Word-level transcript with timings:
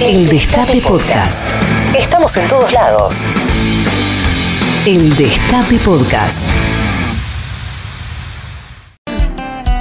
El 0.00 0.28
Destape 0.28 0.80
Podcast. 0.80 1.50
Estamos 1.98 2.36
en 2.36 2.48
todos 2.48 2.72
lados. 2.72 3.26
El 4.86 5.12
Destape 5.16 5.76
Podcast. 5.78 6.44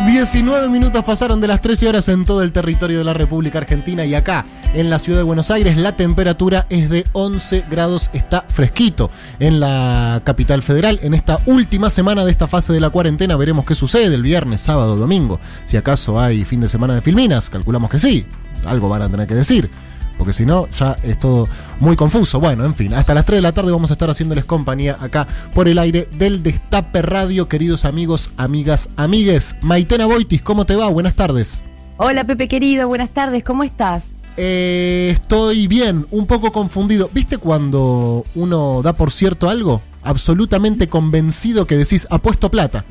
19 0.07 0.69
minutos 0.69 1.03
pasaron 1.03 1.39
de 1.39 1.47
las 1.47 1.61
13 1.61 1.89
horas 1.89 2.09
en 2.09 2.25
todo 2.25 2.41
el 2.41 2.51
territorio 2.51 2.97
de 2.97 3.03
la 3.03 3.13
República 3.13 3.59
Argentina 3.59 4.05
y 4.05 4.15
acá 4.15 4.45
en 4.73 4.89
la 4.89 4.97
ciudad 4.97 5.19
de 5.19 5.23
Buenos 5.23 5.51
Aires 5.51 5.77
la 5.77 5.95
temperatura 5.95 6.65
es 6.71 6.89
de 6.89 7.05
11 7.13 7.65
grados, 7.69 8.09
está 8.13 8.41
fresquito 8.41 9.11
en 9.39 9.59
la 9.59 10.23
capital 10.23 10.63
federal. 10.63 10.99
En 11.03 11.13
esta 11.13 11.39
última 11.45 11.91
semana 11.91 12.25
de 12.25 12.31
esta 12.31 12.47
fase 12.47 12.73
de 12.73 12.79
la 12.79 12.89
cuarentena 12.89 13.35
veremos 13.35 13.65
qué 13.65 13.75
sucede 13.75 14.15
el 14.15 14.23
viernes, 14.23 14.61
sábado, 14.61 14.95
domingo. 14.95 15.39
Si 15.65 15.77
acaso 15.77 16.19
hay 16.19 16.43
fin 16.43 16.61
de 16.61 16.69
semana 16.69 16.95
de 16.95 17.01
filminas, 17.01 17.51
calculamos 17.51 17.91
que 17.91 17.99
sí, 17.99 18.25
algo 18.65 18.89
van 18.89 19.03
a 19.03 19.09
tener 19.09 19.27
que 19.27 19.35
decir 19.35 19.69
porque 20.17 20.33
si 20.33 20.45
no, 20.45 20.67
ya 20.77 20.95
es 21.03 21.19
todo 21.19 21.47
muy 21.79 21.95
confuso. 21.95 22.39
Bueno, 22.39 22.65
en 22.65 22.75
fin, 22.75 22.93
hasta 22.93 23.13
las 23.13 23.25
3 23.25 23.37
de 23.37 23.41
la 23.41 23.51
tarde 23.51 23.71
vamos 23.71 23.91
a 23.91 23.93
estar 23.93 24.09
haciéndoles 24.09 24.45
compañía 24.45 24.97
acá 24.99 25.27
por 25.53 25.67
el 25.67 25.77
aire 25.77 26.07
del 26.13 26.43
Destape 26.43 27.01
Radio, 27.01 27.47
queridos 27.47 27.85
amigos, 27.85 28.31
amigas, 28.37 28.89
amigues. 28.95 29.55
Maitena 29.61 30.05
Boitis, 30.05 30.41
¿cómo 30.41 30.65
te 30.65 30.75
va? 30.75 30.87
Buenas 30.89 31.15
tardes. 31.15 31.61
Hola 31.97 32.23
Pepe 32.25 32.47
querido, 32.47 32.87
buenas 32.87 33.09
tardes, 33.09 33.43
¿cómo 33.43 33.63
estás? 33.63 34.03
Eh, 34.37 35.09
estoy 35.11 35.67
bien, 35.67 36.05
un 36.11 36.27
poco 36.27 36.51
confundido. 36.51 37.09
¿Viste 37.11 37.37
cuando 37.37 38.23
uno 38.35 38.81
da 38.83 38.93
por 38.93 39.11
cierto 39.11 39.49
algo? 39.49 39.81
Absolutamente 40.03 40.87
convencido 40.87 41.65
que 41.65 41.75
decís, 41.75 42.07
apuesto 42.09 42.51
plata. 42.51 42.85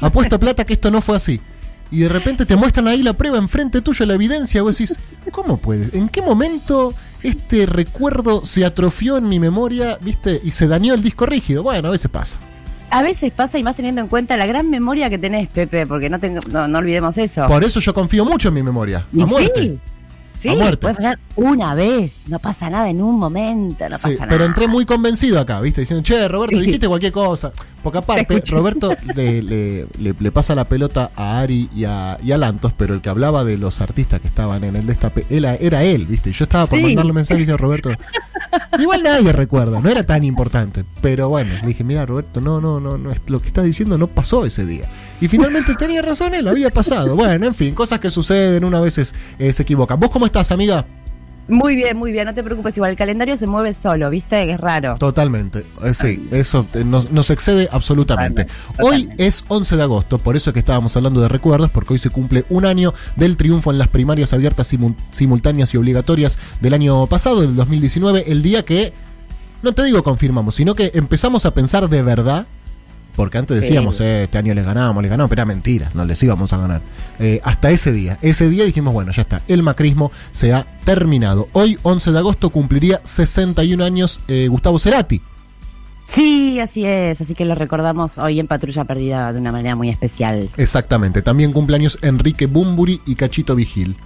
Apuesto 0.00 0.38
plata 0.38 0.64
que 0.64 0.74
esto 0.74 0.90
no 0.90 1.02
fue 1.02 1.16
así 1.16 1.40
y 1.92 2.00
de 2.00 2.08
repente 2.08 2.46
te 2.46 2.56
muestran 2.56 2.88
ahí 2.88 3.02
la 3.02 3.12
prueba 3.12 3.36
enfrente 3.36 3.82
tuyo, 3.82 4.06
la 4.06 4.14
evidencia, 4.14 4.62
vos 4.62 4.78
decís, 4.78 4.98
¿cómo 5.30 5.58
puede? 5.58 5.96
¿En 5.96 6.08
qué 6.08 6.22
momento 6.22 6.94
este 7.22 7.66
recuerdo 7.66 8.44
se 8.44 8.64
atrofió 8.64 9.18
en 9.18 9.28
mi 9.28 9.38
memoria, 9.38 9.98
viste, 10.00 10.40
y 10.42 10.52
se 10.52 10.66
dañó 10.66 10.94
el 10.94 11.02
disco 11.02 11.26
rígido? 11.26 11.62
Bueno, 11.62 11.88
a 11.88 11.90
veces 11.90 12.10
pasa. 12.10 12.38
A 12.88 13.02
veces 13.02 13.30
pasa 13.30 13.58
y 13.58 13.62
más 13.62 13.76
teniendo 13.76 14.00
en 14.00 14.08
cuenta 14.08 14.36
la 14.38 14.46
gran 14.46 14.70
memoria 14.70 15.10
que 15.10 15.18
tenés, 15.18 15.48
Pepe, 15.48 15.86
porque 15.86 16.08
no, 16.08 16.18
tengo, 16.18 16.40
no, 16.50 16.78
olvidemos 16.78 17.16
eso. 17.18 17.46
Por 17.46 17.62
eso 17.62 17.78
yo 17.78 17.92
confío 17.92 18.24
mucho 18.24 18.48
en 18.48 18.54
mi 18.54 18.62
memoria. 18.62 19.06
A 19.18 19.26
muerte. 19.26 19.62
Sí, 19.62 19.78
puede 20.42 20.94
fallar 20.94 21.18
una 21.36 21.74
vez, 21.74 22.24
no 22.28 22.38
pasa 22.38 22.68
nada 22.70 22.88
en 22.88 23.00
un 23.02 23.18
momento, 23.18 23.88
no 23.88 23.96
pasa 23.96 24.10
nada. 24.10 24.28
Pero 24.28 24.44
entré 24.44 24.68
muy 24.68 24.84
convencido 24.84 25.40
acá, 25.40 25.60
¿viste? 25.60 25.82
Diciendo, 25.82 26.02
che, 26.02 26.28
Roberto, 26.28 26.58
dijiste 26.58 26.88
cualquier 26.88 27.12
cosa. 27.12 27.52
Porque 27.82 27.98
aparte, 27.98 28.42
Roberto 28.48 28.94
le, 29.14 29.86
le, 29.98 30.32
pasa 30.32 30.54
la 30.54 30.64
pelota 30.64 31.10
a 31.16 31.40
Ari 31.40 31.68
y 31.74 31.84
a, 31.84 32.16
y 32.22 32.32
a, 32.32 32.38
Lantos, 32.38 32.72
pero 32.76 32.94
el 32.94 33.00
que 33.00 33.08
hablaba 33.08 33.44
de 33.44 33.58
los 33.58 33.80
artistas 33.80 34.20
que 34.20 34.28
estaban 34.28 34.64
en 34.64 34.76
el 34.76 34.86
destape 34.86 35.26
era, 35.30 35.56
era 35.56 35.82
él, 35.82 36.06
¿viste? 36.06 36.30
Y 36.30 36.32
yo 36.32 36.44
estaba 36.44 36.66
por 36.66 36.80
mandarle 36.80 37.10
un 37.10 37.16
mensaje 37.16 37.40
y 37.40 37.44
decía, 37.44 37.56
Roberto, 37.56 37.90
igual 38.78 39.02
nadie 39.02 39.32
recuerda, 39.32 39.80
no 39.80 39.88
era 39.88 40.04
tan 40.04 40.24
importante. 40.24 40.84
Pero 41.00 41.28
bueno, 41.28 41.52
le 41.60 41.66
dije, 41.68 41.84
mira, 41.84 42.06
Roberto, 42.06 42.40
no, 42.40 42.60
no, 42.60 42.80
no, 42.80 42.98
no, 42.98 43.12
lo 43.26 43.40
que 43.40 43.48
estás 43.48 43.64
diciendo 43.64 43.98
no 43.98 44.06
pasó 44.06 44.44
ese 44.44 44.64
día. 44.66 44.88
Y 45.20 45.28
finalmente 45.28 45.74
tenía 45.76 46.02
razón, 46.02 46.34
él 46.34 46.48
había 46.48 46.70
pasado. 46.70 47.16
Bueno, 47.16 47.46
en 47.46 47.54
fin, 47.54 47.74
cosas 47.74 48.00
que 48.00 48.10
suceden, 48.10 48.64
una 48.64 48.80
veces 48.80 49.14
eh, 49.38 49.52
se 49.52 49.62
equivocan. 49.62 50.00
¿Vos 50.00 50.10
cómo 50.10 50.26
estás, 50.26 50.50
amiga? 50.52 50.84
Muy 51.48 51.74
bien, 51.74 51.96
muy 51.96 52.12
bien, 52.12 52.26
no 52.26 52.34
te 52.34 52.42
preocupes, 52.42 52.76
igual 52.76 52.92
el 52.92 52.96
calendario 52.96 53.36
se 53.36 53.46
mueve 53.46 53.72
solo, 53.72 54.08
¿viste? 54.10 54.46
Que 54.46 54.52
es 54.52 54.60
raro. 54.60 54.96
Totalmente, 54.96 55.66
eh, 55.82 55.92
sí, 55.92 56.28
eso 56.30 56.66
eh, 56.74 56.84
nos, 56.84 57.30
excede 57.30 57.68
absolutamente. 57.72 58.46
Hoy 58.80 59.10
es 59.18 59.44
11 59.48 59.76
de 59.76 59.82
agosto, 59.82 60.18
por 60.18 60.36
eso 60.36 60.50
es 60.50 60.54
que 60.54 60.60
estábamos 60.60 60.96
hablando 60.96 61.20
de 61.20 61.28
recuerdos, 61.28 61.70
porque 61.70 61.94
hoy 61.94 61.98
se 61.98 62.10
cumple 62.10 62.44
un 62.48 62.64
año 62.64 62.94
del 63.16 63.36
triunfo 63.36 63.72
en 63.72 63.78
las 63.78 63.88
primarias 63.88 64.32
abiertas 64.32 64.72
simultáneas 65.10 65.74
y 65.74 65.76
obligatorias 65.76 66.38
del 66.60 66.74
año 66.74 67.06
pasado, 67.08 67.40
del 67.40 67.56
2019, 67.56 68.24
el 68.28 68.42
día 68.42 68.64
que, 68.64 68.92
no 69.62 69.72
te 69.72 69.82
digo 69.82 70.02
confirmamos, 70.02 70.54
sino 70.54 70.74
que 70.74 70.92
empezamos 70.94 71.44
a 71.44 71.54
pensar 71.54 71.88
de 71.88 72.02
verdad 72.02 72.46
porque 73.16 73.38
antes 73.38 73.60
decíamos, 73.60 74.00
eh, 74.00 74.24
este 74.24 74.38
año 74.38 74.54
les 74.54 74.64
ganábamos, 74.64 75.02
les 75.02 75.10
ganábamos, 75.10 75.30
pero 75.30 75.42
era 75.42 75.46
mentira, 75.46 75.90
no 75.94 76.04
les 76.04 76.22
íbamos 76.22 76.52
a 76.52 76.58
ganar. 76.58 76.80
Eh, 77.18 77.40
hasta 77.44 77.70
ese 77.70 77.92
día. 77.92 78.18
Ese 78.22 78.48
día 78.48 78.64
dijimos, 78.64 78.94
bueno, 78.94 79.12
ya 79.12 79.22
está, 79.22 79.42
el 79.48 79.62
macrismo 79.62 80.10
se 80.30 80.52
ha 80.52 80.66
terminado. 80.84 81.48
Hoy, 81.52 81.78
11 81.82 82.12
de 82.12 82.18
agosto, 82.18 82.50
cumpliría 82.50 83.00
61 83.04 83.84
años 83.84 84.20
eh, 84.28 84.48
Gustavo 84.48 84.78
Cerati. 84.78 85.20
Sí, 86.06 86.58
así 86.60 86.84
es, 86.84 87.20
así 87.20 87.34
que 87.34 87.44
lo 87.44 87.54
recordamos 87.54 88.18
hoy 88.18 88.40
en 88.40 88.46
Patrulla 88.46 88.84
Perdida 88.84 89.32
de 89.32 89.38
una 89.38 89.52
manera 89.52 89.76
muy 89.76 89.88
especial. 89.88 90.50
Exactamente, 90.56 91.22
también 91.22 91.52
cumpleaños 91.52 91.98
Enrique 92.02 92.46
Bumburi 92.46 93.00
y 93.06 93.14
Cachito 93.14 93.54
Vigil. 93.54 93.96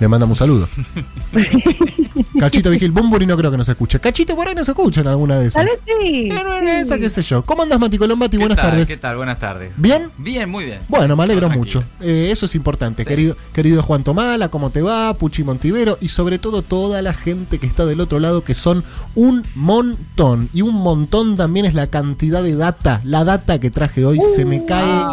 Le 0.00 0.08
mandamos 0.08 0.34
un 0.34 0.38
saludo. 0.38 0.68
Cachito 2.38 2.70
Vigil 2.70 2.90
Bumburi 2.90 3.26
no 3.26 3.36
creo 3.36 3.50
que 3.50 3.56
nos 3.56 3.68
escuche. 3.68 4.00
Cachito 4.00 4.34
por 4.34 4.48
ahí 4.48 4.54
nos 4.54 4.68
escucha 4.68 5.00
en 5.00 5.08
alguna 5.08 5.38
de 5.38 5.48
esas. 5.48 5.64
Tal 5.64 5.78
sí. 6.00 6.30
Esa 6.30 6.98
qué 6.98 7.08
sé 7.08 7.22
yo. 7.22 7.42
¿Cómo 7.42 7.62
andas, 7.62 7.78
Mati 7.78 7.98
Colombati? 7.98 8.36
Buenas 8.36 8.58
tardes. 8.58 8.88
¿Qué 8.88 8.96
tal? 8.96 9.16
Buenas 9.16 9.38
tardes. 9.38 9.72
¿Bien? 9.76 10.10
Bien, 10.18 10.48
muy 10.48 10.64
bien. 10.64 10.80
Bueno, 10.88 11.16
me 11.16 11.22
alegro 11.22 11.48
mucho. 11.48 11.84
Eh, 12.00 12.28
eso 12.30 12.46
es 12.46 12.54
importante. 12.54 13.04
Querido, 13.04 13.36
querido 13.52 13.82
Juan 13.82 14.02
Tomala, 14.04 14.48
¿cómo 14.48 14.70
te 14.70 14.82
va? 14.82 15.14
Puchi 15.14 15.44
Montivero 15.44 15.98
y 16.00 16.08
sobre 16.08 16.38
todo 16.38 16.62
toda 16.62 17.00
la 17.02 17.14
gente 17.14 17.58
que 17.58 17.66
está 17.66 17.86
del 17.86 18.00
otro 18.00 18.18
lado, 18.18 18.42
que 18.42 18.54
son 18.54 18.84
un 19.14 19.44
montón. 19.54 20.48
Y 20.52 20.62
un 20.62 20.74
montón 20.74 21.36
también 21.36 21.66
es 21.66 21.74
la 21.74 21.86
cantidad 21.86 22.42
de 22.42 22.56
data. 22.56 23.00
La 23.04 23.24
data 23.24 23.60
que 23.60 23.70
traje 23.70 24.04
hoy 24.04 24.20
se 24.34 24.44
me 24.44 24.64
cae 24.64 25.04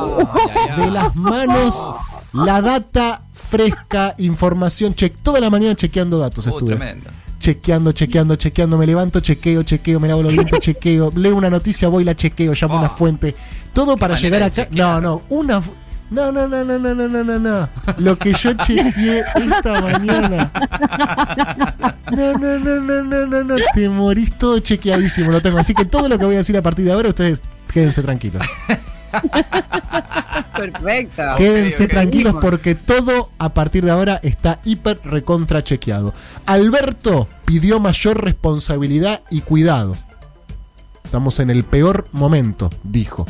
de 0.77 0.91
las 0.91 1.15
manos. 1.15 1.75
La 2.33 2.61
data 2.61 3.21
fresca, 3.33 4.15
información, 4.17 4.95
check, 4.95 5.15
toda 5.21 5.39
la 5.39 5.49
mañana 5.49 5.75
chequeando 5.75 6.17
datos 6.17 6.47
uh, 6.47 6.49
estuve. 6.49 6.79
Chequeando, 7.39 7.91
chequeando, 7.91 8.35
chequeando, 8.35 8.77
me 8.77 8.85
levanto, 8.85 9.19
chequeo, 9.19 9.63
chequeo, 9.63 9.99
me 9.99 10.07
lavo 10.07 10.23
los 10.23 10.33
dientes, 10.33 10.59
chequeo, 10.59 11.11
leo 11.15 11.35
una 11.35 11.49
noticia, 11.49 11.87
voy 11.87 12.03
la 12.03 12.15
chequeo, 12.15 12.53
llamo 12.53 12.75
a 12.75 12.79
una 12.79 12.87
oh. 12.87 12.95
fuente. 12.95 13.35
Todo 13.73 13.97
para 13.97 14.15
llegar 14.15 14.43
acá. 14.43 14.67
No, 14.71 15.01
no, 15.01 15.23
una 15.29 15.61
no, 16.11 16.29
no, 16.29 16.45
no, 16.45 16.63
no, 16.65 16.77
no, 16.77 16.93
no, 16.93 17.07
no, 17.07 17.23
no, 17.23 17.39
no. 17.39 17.69
Lo 17.97 18.17
que 18.17 18.33
yo 18.33 18.53
chequeé 18.53 19.23
esta 19.33 19.81
mañana. 19.81 20.51
No, 22.11 22.33
no, 22.33 22.59
no, 22.59 22.81
no, 22.81 23.03
no, 23.03 23.25
no, 23.25 23.43
no. 23.45 23.55
Te 23.73 23.87
morís 23.87 24.37
todo 24.37 24.59
chequeadísimo, 24.59 25.31
lo 25.31 25.41
tengo. 25.41 25.57
Así 25.57 25.73
que 25.73 25.85
todo 25.85 26.09
lo 26.09 26.19
que 26.19 26.25
voy 26.25 26.35
a 26.35 26.39
decir 26.39 26.57
a 26.57 26.61
partir 26.61 26.83
de 26.83 26.91
ahora, 26.91 27.09
ustedes 27.09 27.41
quédense 27.73 28.01
tranquilos. 28.01 28.45
Perfecto. 30.55 31.23
Quédense 31.37 31.87
tranquilos 31.87 32.35
porque 32.41 32.75
todo 32.75 33.29
a 33.37 33.49
partir 33.49 33.83
de 33.85 33.91
ahora 33.91 34.19
está 34.23 34.59
hiper 34.63 34.99
recontra 35.03 35.63
chequeado. 35.63 36.13
Alberto 36.45 37.27
pidió 37.45 37.79
mayor 37.79 38.23
responsabilidad 38.23 39.21
y 39.29 39.41
cuidado. 39.41 39.95
Estamos 41.03 41.39
en 41.39 41.49
el 41.49 41.63
peor 41.63 42.07
momento, 42.11 42.69
dijo. 42.83 43.25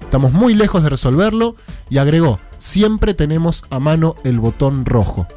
Estamos 0.00 0.32
muy 0.32 0.54
lejos 0.54 0.82
de 0.82 0.88
resolverlo 0.88 1.54
y 1.88 1.98
agregó, 1.98 2.40
siempre 2.58 3.14
tenemos 3.14 3.64
a 3.70 3.78
mano 3.78 4.16
el 4.24 4.40
botón 4.40 4.84
rojo. 4.84 5.28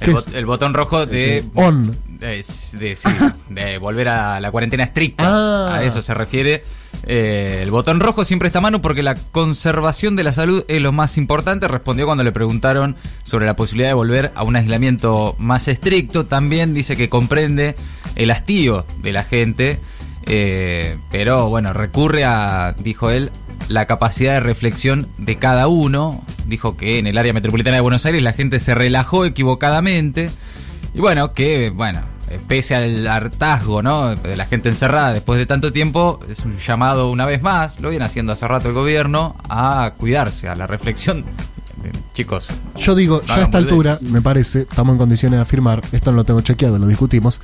El, 0.00 0.46
botón 0.46 0.74
rojo 0.74 1.06
de... 1.06 1.44
On. 1.54 1.96
De, 2.20 3.78
volver 3.78 4.08
a 4.08 4.40
la 4.40 4.50
cuarentena 4.50 4.84
estricta. 4.84 5.24
Ah. 5.26 5.76
A 5.76 5.84
eso 5.84 6.02
se 6.02 6.14
refiere. 6.14 6.64
Eh, 7.06 7.60
el 7.62 7.70
botón 7.70 8.00
rojo 8.00 8.24
siempre 8.24 8.46
está 8.46 8.60
a 8.60 8.62
mano 8.62 8.80
porque 8.80 9.02
la 9.02 9.14
conservación 9.14 10.16
de 10.16 10.24
la 10.24 10.32
salud 10.32 10.64
es 10.68 10.80
lo 10.80 10.92
más 10.92 11.16
importante. 11.18 11.68
Respondió 11.68 12.06
cuando 12.06 12.24
le 12.24 12.32
preguntaron 12.32 12.96
sobre 13.24 13.46
la 13.46 13.56
posibilidad 13.56 13.90
de 13.90 13.94
volver 13.94 14.32
a 14.34 14.42
un 14.44 14.56
aislamiento 14.56 15.34
más 15.38 15.68
estricto. 15.68 16.26
También 16.26 16.74
dice 16.74 16.96
que 16.96 17.08
comprende 17.08 17.76
el 18.16 18.30
hastío 18.30 18.86
de 19.02 19.12
la 19.12 19.24
gente. 19.24 19.78
Eh, 20.26 20.96
pero 21.10 21.48
bueno, 21.48 21.72
recurre 21.72 22.24
a, 22.24 22.74
dijo 22.78 23.10
él, 23.10 23.30
la 23.68 23.86
capacidad 23.86 24.34
de 24.34 24.40
reflexión 24.40 25.08
de 25.18 25.36
cada 25.36 25.68
uno. 25.68 26.24
Dijo 26.46 26.76
que 26.76 26.98
en 26.98 27.06
el 27.06 27.18
área 27.18 27.32
metropolitana 27.32 27.76
de 27.76 27.82
Buenos 27.82 28.06
Aires 28.06 28.22
la 28.22 28.32
gente 28.32 28.60
se 28.60 28.74
relajó 28.74 29.24
equivocadamente. 29.24 30.30
Y 30.94 31.00
bueno, 31.00 31.32
que 31.32 31.70
bueno, 31.70 32.02
pese 32.46 32.74
al 32.76 33.06
hartazgo 33.06 33.82
¿no? 33.82 34.14
de 34.14 34.36
la 34.36 34.46
gente 34.46 34.68
encerrada 34.68 35.12
después 35.12 35.38
de 35.38 35.46
tanto 35.46 35.72
tiempo, 35.72 36.20
es 36.28 36.40
un 36.44 36.56
llamado 36.58 37.10
una 37.10 37.26
vez 37.26 37.42
más, 37.42 37.80
lo 37.80 37.90
viene 37.90 38.04
haciendo 38.04 38.32
hace 38.32 38.46
rato 38.46 38.68
el 38.68 38.74
gobierno, 38.74 39.36
a 39.48 39.92
cuidarse, 39.96 40.48
a 40.48 40.56
la 40.56 40.66
reflexión. 40.66 41.24
Chicos. 42.14 42.48
Yo 42.76 42.94
digo, 42.94 43.22
ya 43.22 43.34
a 43.34 43.42
esta 43.42 43.58
altura, 43.58 43.98
me 44.02 44.22
parece, 44.22 44.60
estamos 44.60 44.92
en 44.92 44.98
condiciones 44.98 45.38
de 45.38 45.42
afirmar, 45.42 45.82
esto 45.92 46.12
no 46.12 46.18
lo 46.18 46.24
tengo 46.24 46.40
chequeado, 46.40 46.78
lo 46.78 46.86
discutimos, 46.86 47.40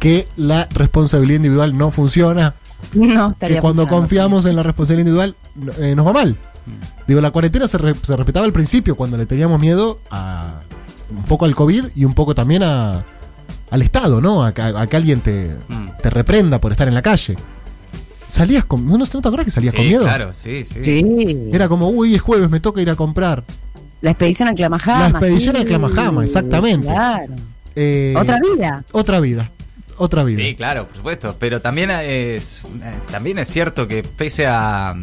que 0.00 0.26
la 0.36 0.66
responsabilidad 0.70 1.36
individual 1.36 1.76
no 1.76 1.90
funciona. 1.90 2.54
No, 2.92 3.34
que 3.38 3.60
cuando 3.60 3.86
confiamos 3.86 4.46
en 4.46 4.56
la 4.56 4.62
responsabilidad 4.62 5.06
individual 5.06 5.36
eh, 5.78 5.94
nos 5.94 6.06
va 6.06 6.12
mal. 6.12 6.36
Digo, 7.06 7.20
la 7.20 7.30
cuarentena 7.30 7.68
se, 7.68 7.76
respetaba 7.78 8.46
al 8.46 8.52
principio, 8.52 8.96
cuando 8.96 9.16
le 9.16 9.26
teníamos 9.26 9.60
miedo 9.60 10.00
a 10.10 10.60
un 11.10 11.24
poco 11.24 11.44
al 11.44 11.54
COVID 11.54 11.86
y 11.94 12.04
un 12.04 12.14
poco 12.14 12.34
también 12.34 12.62
a, 12.62 13.04
al 13.70 13.82
Estado, 13.82 14.20
¿no? 14.20 14.44
A, 14.44 14.52
que 14.52 14.96
alguien 14.96 15.20
te, 15.20 15.54
mm. 15.68 15.88
te, 16.02 16.10
reprenda 16.10 16.60
por 16.60 16.72
estar 16.72 16.88
en 16.88 16.94
la 16.94 17.02
calle. 17.02 17.36
¿Salías 18.28 18.64
con.? 18.64 18.86
¿No, 18.86 18.98
te 19.06 19.18
acuerdas 19.18 19.44
que 19.44 19.50
salías 19.50 19.74
con 19.74 19.86
miedo? 19.86 20.02
Claro, 20.02 20.30
sí, 20.34 20.64
sí, 20.64 21.50
Era 21.52 21.68
como, 21.68 21.88
uy, 21.88 22.14
es 22.14 22.20
jueves, 22.20 22.50
me 22.50 22.60
toca 22.60 22.80
ir 22.80 22.90
a 22.90 22.96
comprar. 22.96 23.44
La 24.00 24.10
expedición 24.10 24.48
a 24.48 24.54
Clamajama. 24.54 25.00
La 25.00 25.08
expedición 25.08 25.56
a 25.56 25.64
Clamajama, 25.64 26.24
exactamente. 26.24 26.86
Claro. 26.86 27.34
Eh, 27.76 28.14
Otra 28.16 28.38
vida. 28.40 28.84
Otra 28.92 29.20
vida. 29.20 29.50
Otra 29.96 30.24
vida. 30.24 30.42
Sí, 30.42 30.54
claro, 30.56 30.86
por 30.86 30.96
supuesto. 30.96 31.36
Pero 31.38 31.60
también 31.60 31.90
es, 31.90 32.62
eh, 32.64 32.92
también 33.10 33.38
es 33.38 33.48
cierto 33.48 33.86
que 33.86 34.02
pese 34.02 34.46
a, 34.46 34.94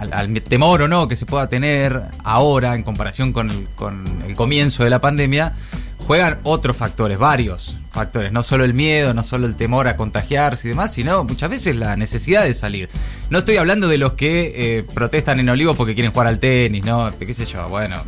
al, 0.00 0.12
al 0.12 0.42
temor 0.42 0.82
o 0.82 0.88
no 0.88 1.08
que 1.08 1.16
se 1.16 1.26
pueda 1.26 1.48
tener 1.48 2.02
ahora 2.24 2.74
en 2.74 2.82
comparación 2.82 3.32
con 3.32 3.50
el, 3.50 4.34
comienzo 4.34 4.84
de 4.84 4.90
la 4.90 5.00
pandemia, 5.00 5.54
juegan 6.06 6.38
otros 6.42 6.76
factores, 6.76 7.18
varios 7.18 7.76
factores, 7.92 8.32
no 8.32 8.42
solo 8.42 8.64
el 8.64 8.74
miedo, 8.74 9.14
no 9.14 9.22
solo 9.22 9.46
el 9.46 9.54
temor 9.54 9.88
a 9.88 9.96
contagiarse 9.96 10.68
y 10.68 10.70
demás, 10.70 10.94
sino 10.94 11.24
muchas 11.24 11.50
veces 11.50 11.76
la 11.76 11.96
necesidad 11.96 12.44
de 12.44 12.54
salir. 12.54 12.88
No 13.28 13.38
estoy 13.38 13.56
hablando 13.56 13.88
de 13.88 13.98
los 13.98 14.14
que 14.14 14.52
eh, 14.54 14.84
protestan 14.94 15.40
en 15.40 15.48
Olivos 15.48 15.76
porque 15.76 15.94
quieren 15.94 16.12
jugar 16.12 16.28
al 16.28 16.38
tenis, 16.38 16.84
¿no? 16.84 17.10
¿Qué 17.18 17.34
sé 17.34 17.44
yo? 17.44 17.68
Bueno, 17.68 18.02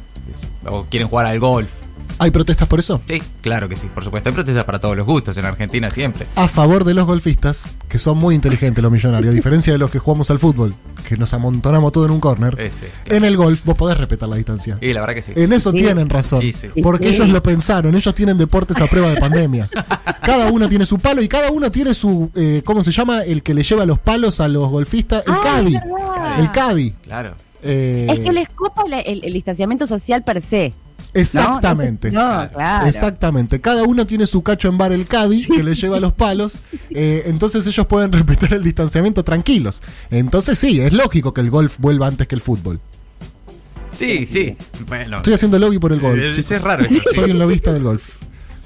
o 0.66 0.84
quieren 0.84 1.08
jugar 1.08 1.26
al 1.26 1.38
golf. 1.38 1.70
¿Hay 2.18 2.30
protestas 2.30 2.68
por 2.68 2.78
eso? 2.80 3.00
Sí, 3.08 3.22
claro 3.40 3.68
que 3.68 3.76
sí, 3.76 3.88
por 3.94 4.04
supuesto. 4.04 4.28
Hay 4.30 4.34
protestas 4.34 4.64
para 4.64 4.78
todos 4.78 4.96
los 4.96 5.06
gustos 5.06 5.36
en 5.36 5.44
Argentina 5.44 5.90
siempre. 5.90 6.26
A 6.36 6.48
favor 6.48 6.84
de 6.84 6.94
los 6.94 7.06
golfistas, 7.06 7.64
que 7.88 7.98
son 7.98 8.18
muy 8.18 8.34
inteligentes 8.34 8.82
los 8.82 8.92
millonarios, 8.92 9.32
a 9.32 9.34
diferencia 9.34 9.72
de 9.72 9.78
los 9.78 9.90
que 9.90 9.98
jugamos 9.98 10.30
al 10.30 10.38
fútbol, 10.38 10.74
que 11.08 11.16
nos 11.16 11.32
amontonamos 11.34 11.92
todo 11.92 12.04
en 12.06 12.10
un 12.12 12.20
corner. 12.20 12.58
Ese. 12.60 12.88
En 13.06 13.24
el 13.24 13.36
golf 13.36 13.64
vos 13.64 13.76
podés 13.76 13.96
respetar 13.98 14.28
la 14.28 14.36
distancia. 14.36 14.78
Y 14.80 14.92
la 14.92 15.00
verdad 15.00 15.14
que 15.16 15.22
sí. 15.22 15.32
En 15.36 15.52
eso 15.52 15.70
Sí. 15.72 15.78
tienen 15.78 16.08
razón. 16.08 16.40
Sí, 16.40 16.52
sí. 16.52 16.68
Porque 16.82 17.08
Sí. 17.10 17.16
ellos 17.16 17.28
lo 17.28 17.42
pensaron. 17.42 17.94
Ellos 17.94 18.14
tienen 18.14 18.38
deportes 18.38 18.80
a 18.80 18.86
prueba 18.86 19.10
de 19.10 19.16
pandemia. 19.16 19.68
Cada 20.22 20.50
uno 20.52 20.68
tiene 20.68 20.86
su 20.86 20.98
palo 20.98 21.20
y 21.20 21.28
cada 21.28 21.50
uno 21.50 21.70
tiene 21.70 21.94
su. 21.94 22.30
eh, 22.36 22.62
¿Cómo 22.64 22.82
se 22.84 22.92
llama? 22.92 23.22
El 23.22 23.42
que 23.42 23.54
le 23.54 23.64
lleva 23.64 23.84
los 23.84 23.98
palos 23.98 24.38
a 24.40 24.46
los 24.46 24.68
golfistas. 24.70 25.24
El 25.26 25.32
Ah, 25.32 25.60
verdad. 25.62 26.38
El 26.40 26.50
caddy. 26.52 26.90
Claro. 27.02 27.34
Eh, 27.64 28.06
Es 28.10 28.20
que 28.20 28.32
les 28.32 28.48
copa 28.48 28.82
la- 28.88 29.00
el, 29.00 29.22
el 29.24 29.32
distanciamiento 29.32 29.86
social 29.86 30.22
per 30.22 30.40
se. 30.40 30.72
¿No? 31.14 31.20
Exactamente. 31.20 32.10
No, 32.10 32.48
claro. 32.50 32.86
Exactamente. 32.86 33.60
Cada 33.60 33.84
uno 33.84 34.06
tiene 34.06 34.26
su 34.26 34.42
cacho 34.42 34.68
en 34.68 34.78
bar 34.78 34.92
el 34.92 35.06
caddy 35.06 35.44
que 35.44 35.62
le 35.62 35.74
lleva 35.74 36.00
los 36.00 36.12
palos. 36.12 36.60
eh, 36.90 37.24
entonces 37.26 37.66
ellos 37.66 37.86
pueden 37.86 38.12
respetar 38.12 38.54
el 38.54 38.62
distanciamiento 38.62 39.22
tranquilos. 39.24 39.82
Entonces 40.10 40.58
sí, 40.58 40.80
es 40.80 40.92
lógico 40.92 41.34
que 41.34 41.40
el 41.40 41.50
golf 41.50 41.76
vuelva 41.78 42.06
antes 42.06 42.26
que 42.26 42.34
el 42.34 42.40
fútbol. 42.40 42.80
Sí, 43.92 44.24
sí. 44.24 44.56
Bueno. 44.88 45.18
Estoy 45.18 45.34
haciendo 45.34 45.58
lobby 45.58 45.78
por 45.78 45.92
el 45.92 46.00
golf. 46.00 46.18
Eh, 46.18 46.34
es 46.38 46.62
raro 46.62 46.84
eso, 46.84 46.94
sí. 46.94 47.00
Soy 47.14 47.30
un 47.30 47.38
lobista 47.38 47.72
del 47.72 47.82
golf. 47.82 48.16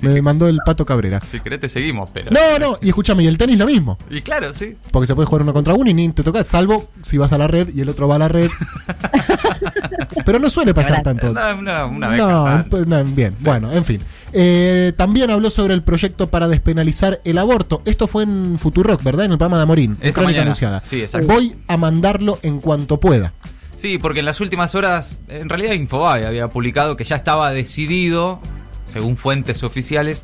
Me 0.02 0.20
mandó 0.22 0.48
el 0.48 0.58
pato 0.64 0.84
Cabrera. 0.84 1.20
Si 1.30 1.40
querés 1.40 1.60
te 1.60 1.68
seguimos, 1.68 2.10
pero... 2.12 2.30
No, 2.30 2.58
no, 2.58 2.78
y 2.82 2.88
escúchame, 2.88 3.22
y 3.22 3.26
el 3.26 3.38
tenis 3.38 3.58
lo 3.58 3.66
mismo. 3.66 3.98
Y 4.10 4.20
claro, 4.20 4.52
sí. 4.52 4.76
Porque 4.90 5.06
se 5.06 5.14
puede 5.14 5.26
jugar 5.26 5.42
uno 5.42 5.52
contra 5.52 5.74
uno 5.74 5.90
y 5.90 5.94
ni 5.94 6.10
te 6.10 6.22
toca, 6.22 6.44
salvo 6.44 6.88
si 7.02 7.18
vas 7.18 7.32
a 7.32 7.38
la 7.38 7.46
red 7.48 7.68
y 7.74 7.80
el 7.80 7.88
otro 7.88 8.08
va 8.08 8.16
a 8.16 8.18
la 8.18 8.28
red. 8.28 8.50
Pero 10.24 10.38
no 10.38 10.50
suele 10.50 10.74
pasar 10.74 11.02
tanto. 11.02 11.30
Una, 11.30 11.54
una, 11.54 11.86
una 11.86 12.08
vez 12.08 12.18
No, 12.18 12.84
no, 12.84 13.04
bien, 13.04 13.34
bueno, 13.40 13.72
en 13.72 13.84
fin. 13.84 14.00
Eh, 14.32 14.92
también 14.96 15.30
habló 15.30 15.50
sobre 15.50 15.74
el 15.74 15.82
proyecto 15.82 16.28
para 16.28 16.48
despenalizar 16.48 17.20
el 17.24 17.38
aborto. 17.38 17.82
Esto 17.84 18.06
fue 18.06 18.24
en 18.24 18.58
Futurock, 18.58 19.02
¿verdad? 19.02 19.26
En 19.26 19.32
el 19.32 19.38
programa 19.38 19.56
de 19.58 19.62
Amorín. 19.62 19.92
Esta 20.00 20.12
Crónica 20.12 20.24
mañana. 20.24 20.42
Anunciada. 20.42 20.80
Sí, 20.84 21.00
exacto. 21.00 21.26
Voy 21.26 21.54
a 21.68 21.76
mandarlo 21.76 22.38
en 22.42 22.60
cuanto 22.60 22.98
pueda. 22.98 23.32
Sí, 23.76 23.98
porque 23.98 24.20
en 24.20 24.26
las 24.26 24.40
últimas 24.40 24.74
horas, 24.74 25.18
en 25.28 25.48
realidad 25.48 25.72
Infobae 25.74 26.26
había 26.26 26.48
publicado 26.48 26.96
que 26.96 27.04
ya 27.04 27.16
estaba 27.16 27.52
decidido, 27.52 28.40
según 28.86 29.16
fuentes 29.16 29.62
oficiales, 29.62 30.22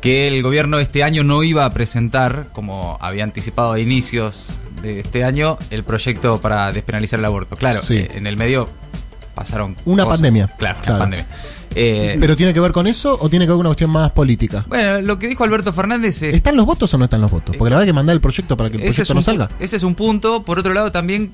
que 0.00 0.28
el 0.28 0.42
gobierno 0.42 0.78
este 0.78 1.02
año 1.02 1.24
no 1.24 1.42
iba 1.42 1.64
a 1.64 1.72
presentar, 1.72 2.46
como 2.52 2.98
había 3.00 3.24
anticipado 3.24 3.72
a 3.72 3.80
inicios 3.80 4.46
de 4.82 5.00
este 5.00 5.24
año, 5.24 5.58
el 5.70 5.82
proyecto 5.82 6.40
para 6.40 6.70
despenalizar 6.72 7.18
el 7.18 7.24
aborto. 7.24 7.56
Claro, 7.56 7.80
Sí. 7.82 7.96
eh, 7.96 8.10
en 8.14 8.26
el 8.28 8.36
medio 8.36 8.68
pasaron 9.34 9.76
Una 9.84 10.04
cosas. 10.04 10.18
pandemia. 10.18 10.46
Claro, 10.58 10.78
Claro. 10.82 10.94
una 10.94 10.98
pandemia. 11.04 11.26
Eh, 11.74 12.16
¿Pero 12.18 12.36
tiene 12.36 12.54
que 12.54 12.60
ver 12.60 12.72
con 12.72 12.86
eso 12.86 13.18
o 13.20 13.28
tiene 13.28 13.44
que 13.44 13.50
ver 13.50 13.56
con 13.56 13.60
una 13.60 13.68
cuestión 13.70 13.90
más 13.90 14.10
política? 14.12 14.64
bueno, 14.68 15.00
lo 15.02 15.18
que 15.18 15.28
dijo 15.28 15.44
Alberto 15.44 15.72
Fernández 15.72 16.22
es 16.22 16.34
¿Están 16.34 16.56
los 16.56 16.64
votos 16.64 16.92
o 16.94 16.98
no 16.98 17.04
están 17.04 17.20
los 17.20 17.30
votos? 17.30 17.56
Porque 17.56 17.70
la 17.70 17.76
verdad 17.76 17.86
que 17.88 17.92
mandar 17.92 18.14
el 18.14 18.20
proyecto 18.20 18.56
para 18.56 18.70
que 18.70 18.76
el 18.76 18.82
proyecto 18.82 19.02
es, 19.02 19.10
no 19.10 19.16
un, 19.16 19.22
salga. 19.22 19.50
ese 19.60 19.76
es 19.76 19.82
un 19.82 19.94
punto. 19.94 20.42
Por 20.44 20.58
otro 20.60 20.72
lado, 20.74 20.90
también 20.92 21.30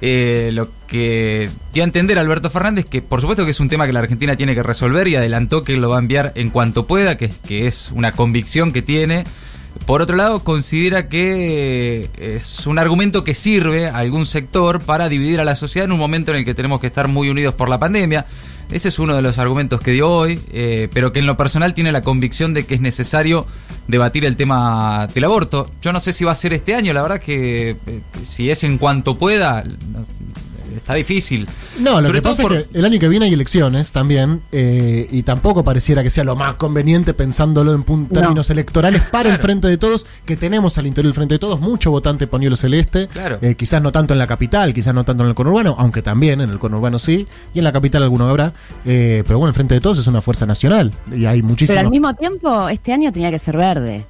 eh, 0.00 0.50
lo 0.52 0.68
que 0.86 1.50
dio 1.72 1.82
a 1.82 1.86
entender 1.86 2.18
Alberto 2.18 2.50
Fernández, 2.50 2.84
que 2.84 3.02
por 3.02 3.20
supuesto 3.20 3.44
que 3.44 3.50
es 3.50 3.60
un 3.60 3.68
tema 3.68 3.86
que 3.86 3.92
la 3.92 4.00
Argentina 4.00 4.36
tiene 4.36 4.54
que 4.54 4.62
resolver 4.62 5.08
y 5.08 5.16
adelantó 5.16 5.62
que 5.62 5.76
lo 5.76 5.88
va 5.88 5.96
a 5.96 6.00
enviar 6.00 6.32
en 6.34 6.50
cuanto 6.50 6.86
pueda, 6.86 7.16
que, 7.16 7.30
que 7.46 7.66
es 7.66 7.90
una 7.92 8.12
convicción 8.12 8.72
que 8.72 8.82
tiene. 8.82 9.24
Por 9.84 10.02
otro 10.02 10.16
lado, 10.16 10.42
considera 10.42 11.08
que 11.08 12.08
eh, 12.18 12.36
es 12.36 12.66
un 12.66 12.78
argumento 12.78 13.24
que 13.24 13.34
sirve 13.34 13.88
a 13.88 13.98
algún 13.98 14.26
sector 14.26 14.80
para 14.80 15.08
dividir 15.08 15.40
a 15.40 15.44
la 15.44 15.54
sociedad 15.54 15.84
en 15.84 15.92
un 15.92 15.98
momento 15.98 16.30
en 16.30 16.38
el 16.38 16.44
que 16.44 16.54
tenemos 16.54 16.80
que 16.80 16.86
estar 16.88 17.08
muy 17.08 17.28
unidos 17.28 17.54
por 17.54 17.68
la 17.68 17.78
pandemia. 17.78 18.26
Ese 18.70 18.88
es 18.88 18.98
uno 18.98 19.14
de 19.14 19.22
los 19.22 19.38
argumentos 19.38 19.80
que 19.80 19.92
dio 19.92 20.10
hoy, 20.10 20.40
eh, 20.52 20.88
pero 20.92 21.12
que 21.12 21.20
en 21.20 21.26
lo 21.26 21.36
personal 21.36 21.72
tiene 21.72 21.92
la 21.92 22.02
convicción 22.02 22.52
de 22.52 22.66
que 22.66 22.74
es 22.74 22.80
necesario 22.80 23.46
debatir 23.86 24.24
el 24.24 24.36
tema 24.36 25.06
del 25.14 25.24
aborto. 25.24 25.70
Yo 25.80 25.92
no 25.92 26.00
sé 26.00 26.12
si 26.12 26.24
va 26.24 26.32
a 26.32 26.34
ser 26.34 26.52
este 26.52 26.74
año, 26.74 26.92
la 26.92 27.02
verdad 27.02 27.20
que 27.20 27.70
eh, 27.70 28.00
si 28.22 28.50
es 28.50 28.64
en 28.64 28.78
cuanto 28.78 29.18
pueda, 29.18 29.62
está 30.86 30.94
difícil. 30.94 31.48
No, 31.80 32.00
lo 32.00 32.06
Sobre 32.06 32.12
que 32.18 32.22
pasa 32.22 32.42
por- 32.42 32.52
es 32.54 32.66
que 32.68 32.78
el 32.78 32.84
año 32.84 33.00
que 33.00 33.08
viene 33.08 33.26
hay 33.26 33.32
elecciones 33.32 33.90
también 33.90 34.40
eh, 34.52 35.08
y 35.10 35.24
tampoco 35.24 35.64
pareciera 35.64 36.04
que 36.04 36.10
sea 36.10 36.22
lo 36.22 36.36
más 36.36 36.54
conveniente 36.54 37.12
pensándolo 37.12 37.74
en 37.74 37.84
No. 37.88 38.06
términos 38.06 38.50
electorales 38.50 39.02
para 39.02 39.30
el 39.32 39.38
Frente 39.40 39.66
de 39.66 39.78
Todos, 39.78 40.06
que 40.24 40.36
tenemos 40.36 40.78
al 40.78 40.86
interior 40.86 41.08
del 41.10 41.14
Frente 41.14 41.34
de 41.34 41.38
Todos 41.40 41.58
mucho 41.58 41.90
votante 41.90 42.28
ponielo 42.28 42.54
celeste, 42.54 43.08
Claro. 43.08 43.38
eh, 43.42 43.56
quizás 43.56 43.82
no 43.82 43.90
tanto 43.90 44.12
en 44.12 44.20
la 44.20 44.28
capital, 44.28 44.72
quizás 44.72 44.94
no 44.94 45.02
tanto 45.04 45.24
en 45.24 45.28
el 45.30 45.34
conurbano, 45.34 45.74
aunque 45.76 46.02
también 46.02 46.40
en 46.40 46.50
el 46.50 46.60
conurbano 46.60 47.00
sí, 47.00 47.26
y 47.52 47.58
en 47.58 47.64
la 47.64 47.72
capital 47.72 48.04
alguno 48.04 48.28
habrá, 48.28 48.52
eh, 48.84 49.24
pero 49.26 49.40
bueno, 49.40 49.48
el 49.48 49.54
Frente 49.54 49.74
de 49.74 49.80
Todos 49.80 49.98
es 49.98 50.06
una 50.06 50.20
fuerza 50.22 50.46
nacional 50.46 50.92
y 51.10 51.24
hay 51.26 51.40
Pero 51.40 51.48
muchísimos... 51.48 51.80
al 51.82 51.90
mismo 51.90 52.14
tiempo, 52.14 52.68
este 52.68 52.92
año 52.92 53.12
tenía 53.12 53.32
que 53.32 53.40
ser 53.40 53.56
verde. 53.56 54.04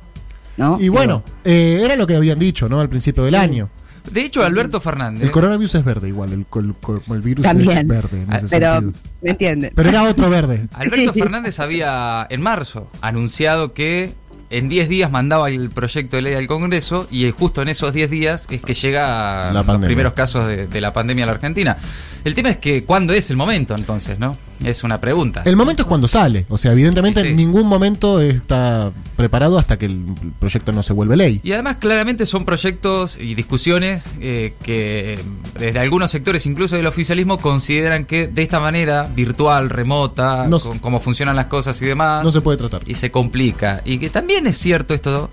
¿no? 0.58 0.78
Y 0.80 0.88
bueno, 0.88 1.22
eh, 1.44 1.80
era 1.84 1.96
lo 1.96 2.06
que 2.06 2.16
habían 2.16 2.38
dicho, 2.38 2.66
¿no? 2.66 2.80
Al 2.80 2.88
principio 2.88 3.22
del 3.24 3.34
año. 3.34 3.68
De 4.10 4.22
hecho, 4.22 4.42
Alberto 4.44 4.80
Fernández... 4.80 5.22
El 5.24 5.30
coronavirus 5.30 5.74
es 5.76 5.84
verde 5.84 6.08
igual, 6.08 6.32
el, 6.32 6.46
el- 6.54 6.74
el 7.14 7.22
virus 7.22 7.42
También. 7.44 7.78
es 7.78 7.86
verde 7.88 8.22
en 8.22 8.32
Ah, 8.32 8.36
ese 8.38 8.46
pero, 8.48 8.74
sentido. 8.80 8.92
¿me 9.22 9.30
entiendes? 9.30 9.72
Pero 9.74 9.88
era 9.88 10.02
otro 10.04 10.30
verde. 10.30 10.66
Alberto. 10.72 11.12
Fernández 11.12 11.58
había 11.60 12.26
en 12.30 12.40
marzo 12.40 12.90
anunciado 13.00 13.72
que 13.72 14.12
en 14.48 14.68
10 14.68 14.88
días 14.88 15.10
mandaba 15.10 15.48
el 15.48 15.70
proyecto 15.70 16.16
de 16.16 16.22
ley 16.22 16.34
al 16.34 16.46
Congreso 16.46 17.08
y 17.10 17.24
eh, 17.24 17.32
justo 17.32 17.62
en 17.62 17.68
esos 17.68 17.92
10 17.92 18.08
días 18.10 18.46
es 18.50 18.62
que 18.62 18.74
llega 18.74 19.50
La 19.52 19.62
los 19.64 19.78
primeros 19.84 20.12
casos 20.12 20.46
de, 20.46 20.66
de 20.68 20.80
la 20.80 20.92
pandemia 20.92 21.22
en 21.24 21.26
la 21.26 21.32
Argentina. 21.32 21.76
El 22.24 22.34
tema 22.34 22.50
es 22.50 22.56
que 22.58 22.84
¿cuándo 22.84 23.12
es 23.12 23.28
el 23.30 23.36
momento 23.36 23.74
entonces, 23.74 24.18
no? 24.20 24.36
Es 24.64 24.82
una 24.84 25.00
pregunta. 25.00 25.42
El 25.44 25.56
momento 25.56 25.82
es 25.82 25.88
cuando 25.88 26.08
sale. 26.08 26.46
O 26.48 26.56
sea, 26.58 26.72
evidentemente 26.72 27.20
Sí, 27.22 27.28
en 27.28 27.36
ningún 27.36 27.66
momento 27.66 28.20
está 28.20 28.90
preparado 29.16 29.58
hasta 29.58 29.78
que 29.78 29.86
el 29.86 30.00
proyecto 30.38 30.72
no 30.72 30.82
se 30.82 30.92
vuelve 30.92 31.16
ley. 31.16 31.40
Y 31.44 31.52
además 31.52 31.76
claramente 31.76 32.26
son 32.26 32.44
proyectos 32.44 33.16
y 33.20 33.34
discusiones 33.34 34.08
eh, 34.20 34.54
que 34.62 35.18
desde 35.58 35.78
algunos 35.78 36.10
sectores, 36.10 36.46
incluso 36.46 36.76
del 36.76 36.86
oficialismo, 36.86 37.38
consideran 37.38 38.04
que 38.04 38.26
de 38.28 38.42
esta 38.42 38.60
manera 38.60 39.08
virtual, 39.14 39.70
remota, 39.70 40.46
No 40.48 40.58
se- 40.58 40.68
con 40.68 40.78
cómo 40.78 41.00
funcionan 41.00 41.36
las 41.36 41.46
cosas 41.46 41.80
y 41.82 41.86
demás, 41.86 42.24
No 42.24 42.32
se 42.32 42.40
puede 42.40 42.58
tratar. 42.58 42.82
y 42.86 42.94
se 42.94 43.10
complica. 43.10 43.82
Y 43.84 43.98
que 43.98 44.10
también 44.10 44.46
es 44.46 44.58
cierto 44.58 44.94
esto, 44.94 45.30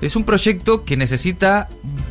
es 0.00 0.16
un 0.16 0.24
proyecto 0.24 0.84
que 0.84 0.96
necesita 0.96 1.68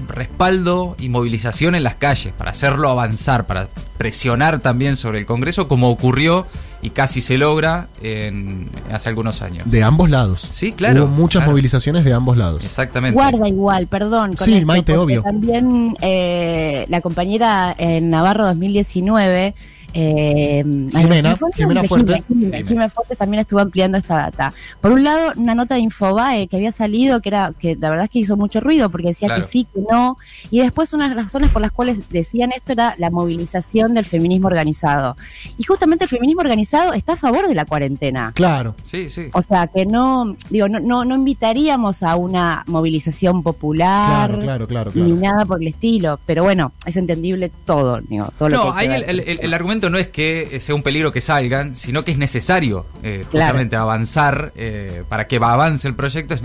respaldo 0.07 0.95
y 0.99 1.09
movilización 1.09 1.75
en 1.75 1.83
las 1.83 1.95
calles 1.95 2.33
para 2.37 2.51
hacerlo 2.51 2.89
avanzar, 2.89 3.45
para 3.45 3.67
presionar 3.97 4.59
también 4.59 4.95
sobre 4.95 5.19
el 5.19 5.25
Congreso, 5.25 5.67
como 5.67 5.89
ocurrió 5.89 6.45
y 6.81 6.91
casi 6.91 7.19
se 7.19 7.37
logra 7.37 7.87
en, 8.01 8.69
hace 8.91 9.09
algunos 9.09 9.41
años. 9.41 9.69
De 9.69 9.83
ambos 9.83 10.09
lados. 10.09 10.47
Sí, 10.51 10.71
claro, 10.71 11.05
Hubo 11.05 11.11
muchas 11.11 11.41
claro. 11.41 11.51
movilizaciones 11.51 12.05
de 12.05 12.13
ambos 12.13 12.37
lados. 12.37 12.63
Exactamente. 12.63 13.15
Guarda 13.15 13.47
igual, 13.47 13.87
perdón. 13.87 14.35
con 14.35 14.45
Sí, 14.45 14.55
esto, 14.55 14.67
Maite, 14.67 14.97
obvio. 14.97 15.21
También 15.21 15.95
eh, 16.01 16.85
la 16.89 17.01
compañera 17.01 17.75
en 17.77 18.09
Navarro 18.09 18.45
2019. 18.45 19.53
Eh, 19.93 20.63
Jimena, 20.63 21.15
¿se 21.15 21.21
me 21.29 21.35
fue 21.35 21.49
el 21.49 21.55
Jimena 21.55 21.81
nombre? 21.81 21.87
Fuertes. 21.87 22.25
Jimena, 22.27 22.45
Jimena. 22.57 22.67
Jimena 22.67 22.89
Fuertes 22.89 23.17
también 23.17 23.41
estuvo 23.41 23.59
ampliando 23.59 23.97
esta 23.97 24.15
data. 24.17 24.53
Por 24.81 24.91
un 24.91 25.03
lado, 25.03 25.31
una 25.35 25.55
nota 25.55 25.75
de 25.75 25.81
Infobae 25.81 26.47
que 26.47 26.57
había 26.57 26.71
salido, 26.71 27.21
que 27.21 27.29
era 27.29 27.53
que 27.59 27.75
la 27.75 27.89
verdad 27.89 28.05
es 28.05 28.11
que 28.11 28.19
hizo 28.19 28.37
mucho 28.37 28.59
ruido 28.59 28.89
porque 28.89 29.07
decía 29.07 29.27
Claro. 29.27 29.41
que 29.43 29.47
sí, 29.47 29.67
que 29.73 29.81
no. 29.89 30.17
Y 30.51 30.59
después, 30.59 30.93
unas 30.93 31.15
razones 31.15 31.49
por 31.51 31.61
las 31.61 31.71
cuales 31.71 32.09
decían 32.09 32.51
esto 32.55 32.71
era 32.73 32.93
la 32.97 33.09
movilización 33.09 33.93
del 33.93 34.05
feminismo 34.05 34.47
organizado. 34.47 35.15
Y 35.57 35.63
justamente 35.63 36.03
el 36.05 36.09
feminismo 36.09 36.41
organizado 36.41 36.93
está 36.93 37.13
a 37.13 37.17
favor 37.17 37.47
de 37.47 37.55
la 37.55 37.65
cuarentena. 37.65 38.31
Claro. 38.35 38.75
Sí, 38.83 39.09
sí. 39.09 39.29
O 39.33 39.41
sea, 39.41 39.67
que 39.67 39.85
no, 39.85 40.35
digo, 40.49 40.67
no, 40.69 40.79
no, 40.79 41.05
no 41.05 41.15
invitaríamos 41.15 42.03
a 42.03 42.15
una 42.15 42.63
movilización 42.67 43.43
popular 43.43 44.29
Claro, 44.29 44.39
claro, 44.39 44.67
claro, 44.67 44.91
ni 44.95 45.11
nada 45.13 45.45
por 45.45 45.61
el 45.61 45.67
estilo. 45.67 46.19
Pero 46.25 46.43
bueno, 46.43 46.71
es 46.85 46.95
entendible 46.97 47.51
todo, 47.65 47.99
digo, 48.01 48.29
todo 48.37 48.49
lo 48.49 48.57
No, 48.57 48.73
ahí 48.73 48.87
hay 48.87 48.95
el, 48.99 49.05
que 49.05 49.11
el- 49.11 49.19
el- 49.21 49.39
el 49.41 49.53
argumento 49.53 49.78
no 49.87 49.99
es 49.99 50.07
que 50.07 50.59
sea 50.59 50.73
un 50.73 50.81
peligro 50.81 51.11
que 51.11 51.21
salgan, 51.21 51.75
sino 51.75 52.03
que 52.03 52.11
es 52.11 52.17
necesario 52.17 52.87
eh, 53.03 53.25
Claro. 53.29 53.45
justamente 53.45 53.75
avanzar, 53.75 54.51
eh, 54.55 55.03
para 55.07 55.27
que 55.27 55.35
avance 55.35 55.87
el 55.87 55.93
proyecto, 55.93 56.33
es, 56.33 56.41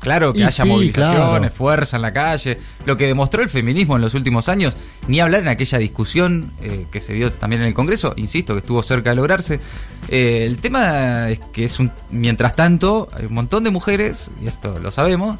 Claro, 0.00 0.32
que 0.32 0.44
haya 0.44 0.64
movilizaciones, 0.64 1.52
fuerza 1.52 1.96
en 1.96 2.02
la 2.02 2.12
calle. 2.12 2.58
Lo 2.86 2.96
que 2.96 3.06
demostró 3.06 3.42
el 3.42 3.48
feminismo 3.48 3.96
en 3.96 4.02
los 4.02 4.14
últimos 4.14 4.48
años, 4.48 4.74
ni 5.08 5.20
hablar 5.20 5.42
en 5.42 5.48
aquella 5.48 5.78
discusión 5.78 6.52
eh, 6.62 6.86
que 6.90 7.00
se 7.00 7.12
dio 7.12 7.32
también 7.32 7.62
en 7.62 7.68
el 7.68 7.74
Congreso, 7.74 8.14
insisto, 8.16 8.54
que 8.54 8.60
estuvo 8.60 8.82
cerca 8.82 9.10
de 9.10 9.16
lograrse. 9.16 9.60
Eh, 10.08 10.44
el 10.46 10.56
tema 10.58 11.28
es 11.28 11.38
que 11.52 11.64
es 11.64 11.78
un. 11.78 11.90
Mientras 12.10 12.56
tanto, 12.56 13.08
hay 13.12 13.26
un 13.26 13.34
montón 13.34 13.62
de 13.64 13.70
mujeres, 13.70 14.30
y 14.42 14.46
esto 14.48 14.78
lo 14.78 14.90
sabemos, 14.90 15.38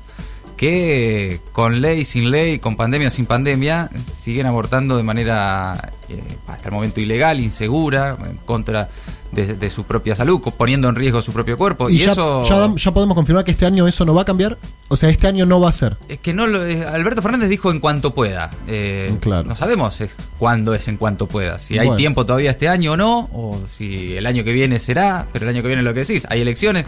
que 0.60 1.40
con 1.52 1.80
ley, 1.80 2.04
sin 2.04 2.30
ley, 2.30 2.58
con 2.58 2.76
pandemia 2.76 3.08
sin 3.08 3.24
pandemia, 3.24 3.88
siguen 4.12 4.44
abortando 4.44 4.98
de 4.98 5.02
manera 5.02 5.90
eh, 6.10 6.22
hasta 6.46 6.68
el 6.68 6.74
momento 6.74 7.00
ilegal, 7.00 7.40
insegura, 7.40 8.18
en 8.22 8.36
contra 8.44 8.90
de, 9.32 9.70
su 9.70 9.84
propia 9.84 10.14
salud, 10.14 10.38
poniendo 10.58 10.90
en 10.90 10.96
riesgo 10.96 11.22
su 11.22 11.32
propio 11.32 11.56
cuerpo. 11.56 11.88
Y, 11.88 12.00
ya, 12.00 12.12
eso. 12.12 12.44
Ya, 12.76 12.92
podemos 12.92 13.14
confirmar 13.14 13.42
que 13.42 13.52
este 13.52 13.64
año 13.64 13.88
eso 13.88 14.04
no 14.04 14.12
va 14.12 14.20
a 14.20 14.24
cambiar. 14.26 14.58
O 14.88 14.96
sea, 14.96 15.08
este 15.08 15.28
año 15.28 15.46
no 15.46 15.62
va 15.62 15.70
a 15.70 15.72
ser. 15.72 15.96
Es 16.10 16.18
que 16.18 16.34
no 16.34 16.46
lo. 16.46 16.66
Eh, 16.66 16.84
Alberto 16.84 17.22
Fernández 17.22 17.48
dijo 17.48 17.70
en 17.70 17.80
cuanto 17.80 18.12
pueda. 18.12 18.50
Eh, 18.68 19.16
claro. 19.18 19.48
No 19.48 19.56
sabemos 19.56 19.98
cuándo 20.38 20.74
es 20.74 20.88
en 20.88 20.98
cuanto 20.98 21.26
pueda. 21.26 21.58
Si 21.58 21.78
hay 21.78 21.88
tiempo 21.96 22.26
todavía 22.26 22.50
este 22.50 22.68
año 22.68 22.92
o 22.92 22.96
no, 22.98 23.30
o 23.32 23.62
si 23.66 24.14
el 24.14 24.26
año 24.26 24.44
que 24.44 24.52
viene 24.52 24.78
será, 24.78 25.26
pero 25.32 25.46
el 25.46 25.54
año 25.54 25.62
que 25.62 25.68
viene 25.68 25.82
lo 25.82 25.94
que 25.94 26.00
decís, 26.00 26.26
hay 26.28 26.42
elecciones. 26.42 26.84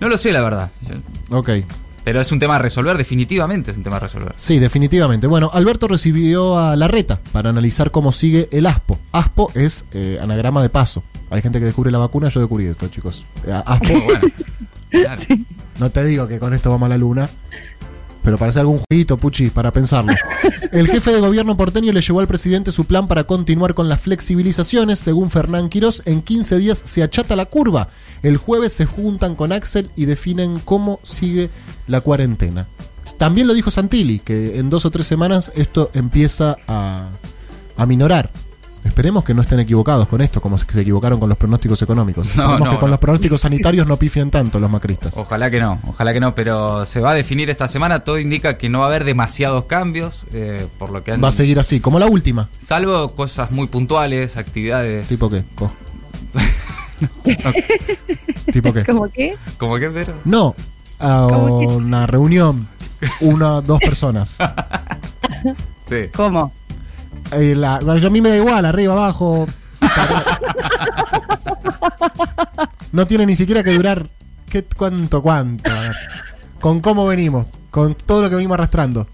No 0.00 0.08
lo 0.08 0.18
sé, 0.18 0.32
la 0.32 0.40
verdad. 0.40 0.72
Ok. 1.30 1.50
Pero 2.04 2.20
es 2.20 2.32
un 2.32 2.38
tema 2.40 2.56
a 2.56 2.58
resolver, 2.58 2.98
definitivamente 2.98 3.70
es 3.70 3.76
un 3.76 3.84
tema 3.84 3.96
a 3.96 4.00
resolver. 4.00 4.32
Sí, 4.36 4.58
definitivamente. 4.58 5.26
Bueno, 5.26 5.50
Alberto 5.52 5.86
recibió 5.86 6.58
a 6.58 6.74
Larreta 6.74 7.20
para 7.32 7.50
analizar 7.50 7.90
cómo 7.90 8.10
sigue 8.12 8.48
el 8.50 8.66
ASPO. 8.66 8.98
ASPO 9.12 9.52
es 9.54 9.84
eh, 9.92 10.18
anagrama 10.20 10.62
de 10.62 10.68
paso. 10.68 11.02
Hay 11.30 11.42
gente 11.42 11.60
que 11.60 11.66
descubre 11.66 11.90
la 11.90 11.98
vacuna, 11.98 12.28
yo 12.28 12.40
descubrí 12.40 12.66
esto, 12.66 12.88
chicos. 12.88 13.24
Eh, 13.46 13.52
ASPO. 13.64 13.94
No 15.78 15.88
te 15.90 16.04
digo 16.04 16.28
que 16.28 16.38
con 16.38 16.52
esto 16.52 16.70
vamos 16.70 16.86
a 16.86 16.90
la 16.90 16.98
luna, 16.98 17.30
pero 18.22 18.38
para 18.38 18.50
hacer 18.50 18.60
algún 18.60 18.80
jueguito, 18.88 19.16
Puchi, 19.16 19.50
para 19.50 19.72
pensarlo. 19.72 20.12
El 20.72 20.86
jefe 20.86 21.12
de 21.12 21.20
gobierno 21.20 21.56
porteño 21.56 21.92
le 21.92 22.00
llevó 22.00 22.20
al 22.20 22.28
presidente 22.28 22.72
su 22.72 22.84
plan 22.84 23.06
para 23.06 23.24
continuar 23.24 23.74
con 23.74 23.88
las 23.88 24.00
flexibilizaciones. 24.00 24.98
Según 24.98 25.30
Fernán 25.30 25.68
Quirós, 25.68 26.02
en 26.06 26.22
15 26.22 26.58
días 26.58 26.80
se 26.84 27.02
achata 27.02 27.36
la 27.36 27.46
curva. 27.46 27.88
El 28.22 28.36
jueves 28.36 28.72
se 28.72 28.86
juntan 28.86 29.34
con 29.34 29.52
Axel 29.52 29.90
y 29.96 30.04
definen 30.04 30.60
cómo 30.60 31.00
sigue 31.02 31.50
la 31.88 32.00
cuarentena. 32.00 32.66
También 33.18 33.46
lo 33.48 33.54
dijo 33.54 33.70
Santilli, 33.70 34.20
que 34.20 34.58
en 34.58 34.70
dos 34.70 34.86
o 34.86 34.90
tres 34.90 35.06
semanas 35.06 35.52
esto 35.54 35.90
empieza 35.92 36.56
a, 36.68 37.08
a 37.76 37.86
minorar. 37.86 38.30
Esperemos 38.84 39.24
que 39.24 39.32
no 39.32 39.42
estén 39.42 39.60
equivocados 39.60 40.08
con 40.08 40.20
esto, 40.20 40.40
como 40.40 40.58
se 40.58 40.80
equivocaron 40.80 41.20
con 41.20 41.28
los 41.28 41.38
pronósticos 41.38 41.80
económicos. 41.82 42.34
No, 42.36 42.58
que 42.58 42.78
con 42.78 42.90
los 42.90 42.98
pronósticos 42.98 43.40
sanitarios 43.40 43.86
no 43.86 43.96
pifien 43.96 44.30
tanto 44.30 44.58
los 44.58 44.70
macristas. 44.70 45.16
Ojalá 45.16 45.50
que 45.50 45.60
no, 45.60 45.78
ojalá 45.86 46.12
que 46.12 46.20
no, 46.20 46.34
pero 46.34 46.84
se 46.84 47.00
va 47.00 47.12
a 47.12 47.14
definir 47.14 47.48
esta 47.48 47.68
semana. 47.68 48.00
Todo 48.00 48.18
indica 48.18 48.58
que 48.58 48.68
no 48.68 48.80
va 48.80 48.86
a 48.86 48.88
haber 48.88 49.04
demasiados 49.04 49.64
cambios, 49.64 50.26
eh, 50.32 50.66
por 50.78 50.90
lo 50.90 51.04
que 51.04 51.16
Va 51.16 51.28
a 51.28 51.32
seguir 51.32 51.58
así, 51.58 51.80
como 51.80 51.98
la 51.98 52.06
última. 52.06 52.48
Salvo 52.58 53.10
cosas 53.14 53.50
muy 53.50 53.68
puntuales, 53.68 54.36
actividades. 54.36 55.08
¿Tipo 55.08 55.30
qué? 55.30 55.44
¿Tipo 58.52 58.72
qué? 58.72 58.84
¿Cómo 58.84 59.08
qué? 59.08 59.36
¿Cómo 59.58 59.76
qué, 59.76 59.90
pero? 59.90 60.14
No, 60.24 60.54
a 60.98 61.26
una 61.26 62.06
reunión, 62.06 62.68
una, 63.20 63.60
dos 63.60 63.80
personas. 63.80 64.38
sí. 65.88 66.08
¿Cómo? 66.14 66.52
Eh, 67.32 67.54
la, 67.54 67.76
a 67.76 68.10
mí 68.10 68.20
me 68.20 68.30
da 68.30 68.36
igual, 68.36 68.64
arriba, 68.64 68.92
abajo. 68.92 69.46
no 72.92 73.06
tiene 73.06 73.26
ni 73.26 73.36
siquiera 73.36 73.62
que 73.62 73.72
durar. 73.72 74.08
¿qué, 74.48 74.64
¿Cuánto, 74.64 75.22
cuánto? 75.22 75.70
Con 76.60 76.80
cómo 76.80 77.06
venimos, 77.06 77.46
con 77.70 77.94
todo 77.94 78.22
lo 78.22 78.30
que 78.30 78.36
venimos 78.36 78.54
arrastrando. 78.54 79.06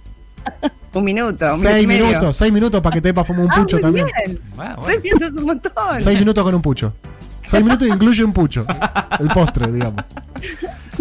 Un 0.95 1.05
minuto, 1.05 1.55
un 1.55 1.61
Seis 1.61 1.87
minutos, 1.87 2.37
seis 2.37 2.53
minutos 2.53 2.81
para 2.81 2.95
que 2.95 3.01
te 3.01 3.13
fumar 3.13 3.45
un 3.45 3.53
ah, 3.53 3.57
pucho 3.57 3.79
también. 3.79 4.07
Seis 4.85 5.03
minutos 5.05 5.29
es 5.29 5.33
un 5.37 5.45
montón. 5.45 6.03
Seis 6.03 6.19
minutos 6.19 6.45
con 6.45 6.55
un 6.55 6.63
pucho. 6.63 6.93
Seis 7.49 7.63
minutos 7.63 7.89
incluye 7.89 8.25
un 8.25 8.33
pucho. 8.33 8.67
El 9.21 9.29
postre, 9.29 9.71
digamos. 9.71 10.05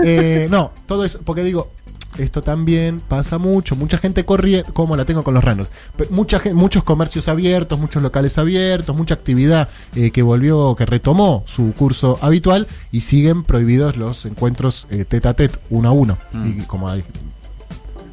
Eh, 0.03 0.47
no, 0.50 0.71
todo 0.86 1.03
eso, 1.03 1.19
porque 1.24 1.43
digo, 1.43 1.71
esto 2.17 2.41
también 2.41 2.99
pasa 2.99 3.37
mucho. 3.37 3.75
Mucha 3.75 3.97
gente 3.97 4.25
corre, 4.25 4.63
como 4.73 4.95
la 4.97 5.05
tengo 5.05 5.23
con 5.23 5.33
los 5.33 5.43
ranos. 5.43 5.71
Mucha, 6.09 6.41
muchos 6.53 6.83
comercios 6.83 7.27
abiertos, 7.27 7.79
muchos 7.79 8.01
locales 8.01 8.37
abiertos, 8.37 8.95
mucha 8.95 9.13
actividad 9.13 9.69
eh, 9.95 10.11
que 10.11 10.21
volvió, 10.21 10.75
que 10.75 10.85
retomó 10.85 11.43
su 11.45 11.73
curso 11.73 12.17
habitual 12.21 12.67
y 12.91 13.01
siguen 13.01 13.43
prohibidos 13.43 13.97
los 13.97 14.25
encuentros 14.25 14.87
eh, 14.89 15.05
tete 15.05 15.27
a 15.27 15.33
tete, 15.33 15.59
uno 15.69 15.89
a 15.89 15.91
uno. 15.91 16.17
Mm. 16.33 16.47
Y 16.47 16.61
como 16.63 16.89
hay, 16.89 17.03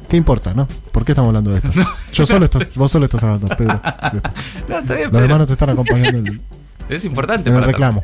¿Qué 0.09 0.17
importa, 0.17 0.53
no? 0.53 0.67
¿Por 0.91 1.03
qué 1.03 1.13
estamos 1.13 1.29
hablando 1.29 1.51
de 1.51 1.57
esto? 1.57 1.71
Yo 2.13 2.25
solo 2.25 2.45
estás, 2.45 2.67
vos 2.75 2.91
solo 2.91 3.05
estás 3.05 3.23
hablando, 3.23 3.47
Pedro. 3.55 3.81
no, 4.69 4.79
está 4.79 4.95
bien, 4.95 5.11
los 5.11 5.21
hermanos 5.21 5.47
te 5.47 5.53
están 5.53 5.69
acompañando. 5.71 6.31
es 6.89 7.05
importante 7.05 7.49
en 7.49 7.55
el 7.55 7.63
reclamo. 7.63 8.03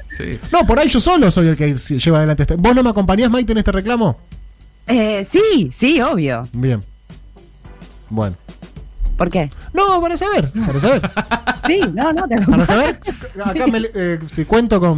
No, 0.52 0.66
por 0.66 0.80
ahí 0.80 0.90
yo 0.90 1.00
solo 1.00 1.30
soy 1.30 1.50
el 1.50 1.56
que 1.56 1.76
lleva 1.76 2.18
adelante 2.18 2.44
este. 2.44 2.56
¿Vos 2.56 2.76
no 2.76 2.82
me 2.84 2.90
acompañás, 2.90 3.30
Maite, 3.30 3.52
en 3.52 3.60
este 3.60 3.72
reclamo? 3.72 4.18
Eh, 4.92 5.24
sí, 5.24 5.70
sí, 5.72 6.02
obvio. 6.02 6.48
Bien. 6.52 6.84
Bueno. 8.10 8.36
¿Por 9.18 9.30
qué? 9.30 9.50
No, 9.74 10.02
para 10.02 10.18
saber, 10.18 10.52
para 10.66 10.80
saber. 10.80 11.12
sí, 11.68 11.80
no, 11.94 12.12
no, 12.12 12.28
te 12.28 12.42
Para 12.42 12.66
saber, 12.66 13.00
acá 13.46 13.68
me, 13.68 13.82
eh, 13.94 14.20
si 14.28 14.46
cuento 14.46 14.80
con 14.80 14.98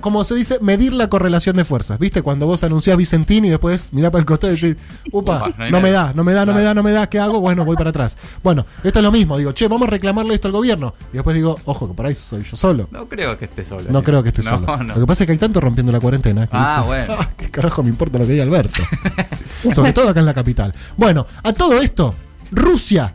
como 0.00 0.24
se 0.24 0.34
dice, 0.34 0.58
medir 0.60 0.92
la 0.92 1.08
correlación 1.08 1.56
de 1.56 1.64
fuerzas. 1.64 1.98
¿Viste? 1.98 2.22
Cuando 2.22 2.46
vos 2.46 2.62
anunciás 2.64 2.96
Vicentín 2.96 3.44
y 3.44 3.50
después 3.50 3.92
mirá 3.92 4.10
para 4.10 4.20
el 4.20 4.26
costado 4.26 4.52
y 4.52 4.56
decís, 4.56 4.76
upa, 5.12 5.52
no, 5.70 5.80
me 5.80 5.90
da, 5.90 6.12
no 6.14 6.24
me 6.24 6.32
da, 6.32 6.46
no 6.46 6.54
me 6.54 6.62
da, 6.62 6.74
no 6.74 6.82
me 6.82 6.92
da, 6.92 7.08
¿qué 7.08 7.18
hago? 7.18 7.40
Bueno, 7.40 7.64
voy 7.64 7.76
para 7.76 7.90
atrás. 7.90 8.16
Bueno, 8.42 8.66
esto 8.82 8.98
es 8.98 9.02
lo 9.02 9.12
mismo. 9.12 9.38
Digo, 9.38 9.52
che, 9.52 9.68
vamos 9.68 9.88
a 9.88 9.90
reclamarle 9.90 10.34
esto 10.34 10.48
al 10.48 10.52
gobierno. 10.52 10.94
Y 11.12 11.14
después 11.14 11.34
digo, 11.34 11.58
ojo, 11.64 11.88
que 11.88 11.94
por 11.94 12.06
ahí 12.06 12.14
soy 12.14 12.42
yo 12.42 12.56
solo. 12.56 12.88
No 12.90 13.06
creo 13.06 13.36
que 13.38 13.46
esté 13.46 13.64
solo. 13.64 13.90
No 13.90 14.02
creo 14.02 14.22
que 14.22 14.28
esté 14.28 14.42
solo. 14.42 14.76
Lo 14.82 14.94
que 14.94 15.06
pasa 15.06 15.24
es 15.24 15.26
que 15.26 15.32
hay 15.32 15.38
tanto 15.38 15.60
rompiendo 15.60 15.92
la 15.92 16.00
cuarentena. 16.00 16.48
ah, 16.52 16.82
bueno. 16.86 17.14
Ah, 17.18 17.30
¿Qué 17.36 17.50
carajo 17.50 17.82
me 17.82 17.88
importa 17.88 18.18
lo 18.18 18.26
que 18.26 18.32
diga 18.32 18.44
Alberto? 18.44 18.82
Sobre 19.74 19.92
todo 19.92 20.10
acá 20.10 20.20
en 20.20 20.26
la 20.26 20.34
capital. 20.34 20.72
Bueno, 20.96 21.26
a 21.42 21.52
todo 21.52 21.80
esto, 21.80 22.14
Rusia 22.50 23.14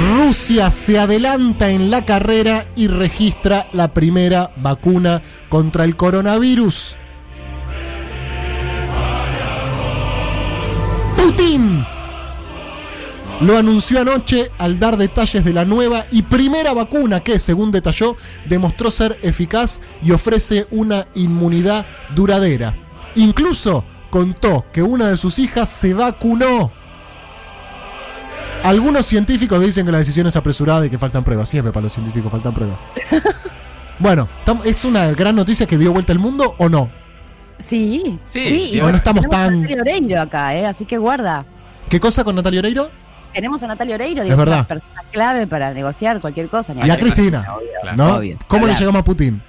Rusia 0.00 0.70
se 0.70 0.98
adelanta 0.98 1.68
en 1.68 1.90
la 1.90 2.06
carrera 2.06 2.64
y 2.74 2.86
registra 2.86 3.68
la 3.72 3.92
primera 3.92 4.50
vacuna 4.56 5.20
contra 5.50 5.84
el 5.84 5.94
coronavirus. 5.94 6.96
Putin 11.18 11.84
lo 13.42 13.58
anunció 13.58 14.00
anoche 14.00 14.50
al 14.56 14.78
dar 14.78 14.96
detalles 14.96 15.44
de 15.44 15.52
la 15.52 15.66
nueva 15.66 16.06
y 16.10 16.22
primera 16.22 16.72
vacuna 16.72 17.20
que, 17.20 17.38
según 17.38 17.70
detalló, 17.70 18.16
demostró 18.48 18.90
ser 18.90 19.18
eficaz 19.22 19.82
y 20.02 20.12
ofrece 20.12 20.66
una 20.70 21.08
inmunidad 21.14 21.84
duradera. 22.14 22.74
Incluso 23.16 23.84
contó 24.08 24.64
que 24.72 24.82
una 24.82 25.08
de 25.08 25.18
sus 25.18 25.38
hijas 25.38 25.68
se 25.68 25.92
vacunó. 25.92 26.79
Algunos 28.62 29.06
científicos 29.06 29.60
dicen 29.64 29.86
que 29.86 29.92
la 29.92 29.98
decisión 29.98 30.26
es 30.26 30.36
apresurada 30.36 30.84
y 30.84 30.90
que 30.90 30.98
faltan 30.98 31.24
pruebas. 31.24 31.48
Siempre 31.48 31.72
para 31.72 31.84
los 31.84 31.92
científicos 31.92 32.30
faltan 32.30 32.52
pruebas. 32.52 32.76
bueno, 33.98 34.28
¿es 34.64 34.84
una 34.84 35.10
gran 35.12 35.34
noticia 35.34 35.66
que 35.66 35.78
dio 35.78 35.92
vuelta 35.92 36.12
al 36.12 36.18
mundo 36.18 36.54
o 36.58 36.68
no? 36.68 36.90
Sí, 37.58 38.18
sí. 38.26 38.70
y 38.74 38.80
no 38.80 38.88
estamos 38.90 39.26
tan. 39.28 39.62
Natalia 39.62 39.82
Oreiro 39.82 40.20
acá, 40.20 40.54
¿eh? 40.54 40.66
así 40.66 40.84
que 40.84 40.98
guarda. 40.98 41.44
¿Qué 41.88 42.00
cosa 42.00 42.22
con 42.22 42.36
Natalia 42.36 42.60
Oreiro? 42.60 42.90
Tenemos 43.32 43.62
a 43.62 43.66
Natalia 43.66 43.94
Oreiro, 43.94 44.22
es 44.22 44.28
verdad. 44.36 44.58
una 44.58 44.66
persona 44.66 45.02
clave 45.10 45.46
para 45.46 45.72
negociar 45.72 46.20
cualquier 46.20 46.48
cosa. 46.48 46.74
y 46.74 46.90
a 46.90 46.98
Cristina, 46.98 47.46
¿no? 47.96 48.20
¿Cómo 48.46 48.66
le 48.66 48.74
llegamos 48.74 49.00
a 49.00 49.04
Putin? 49.04 49.40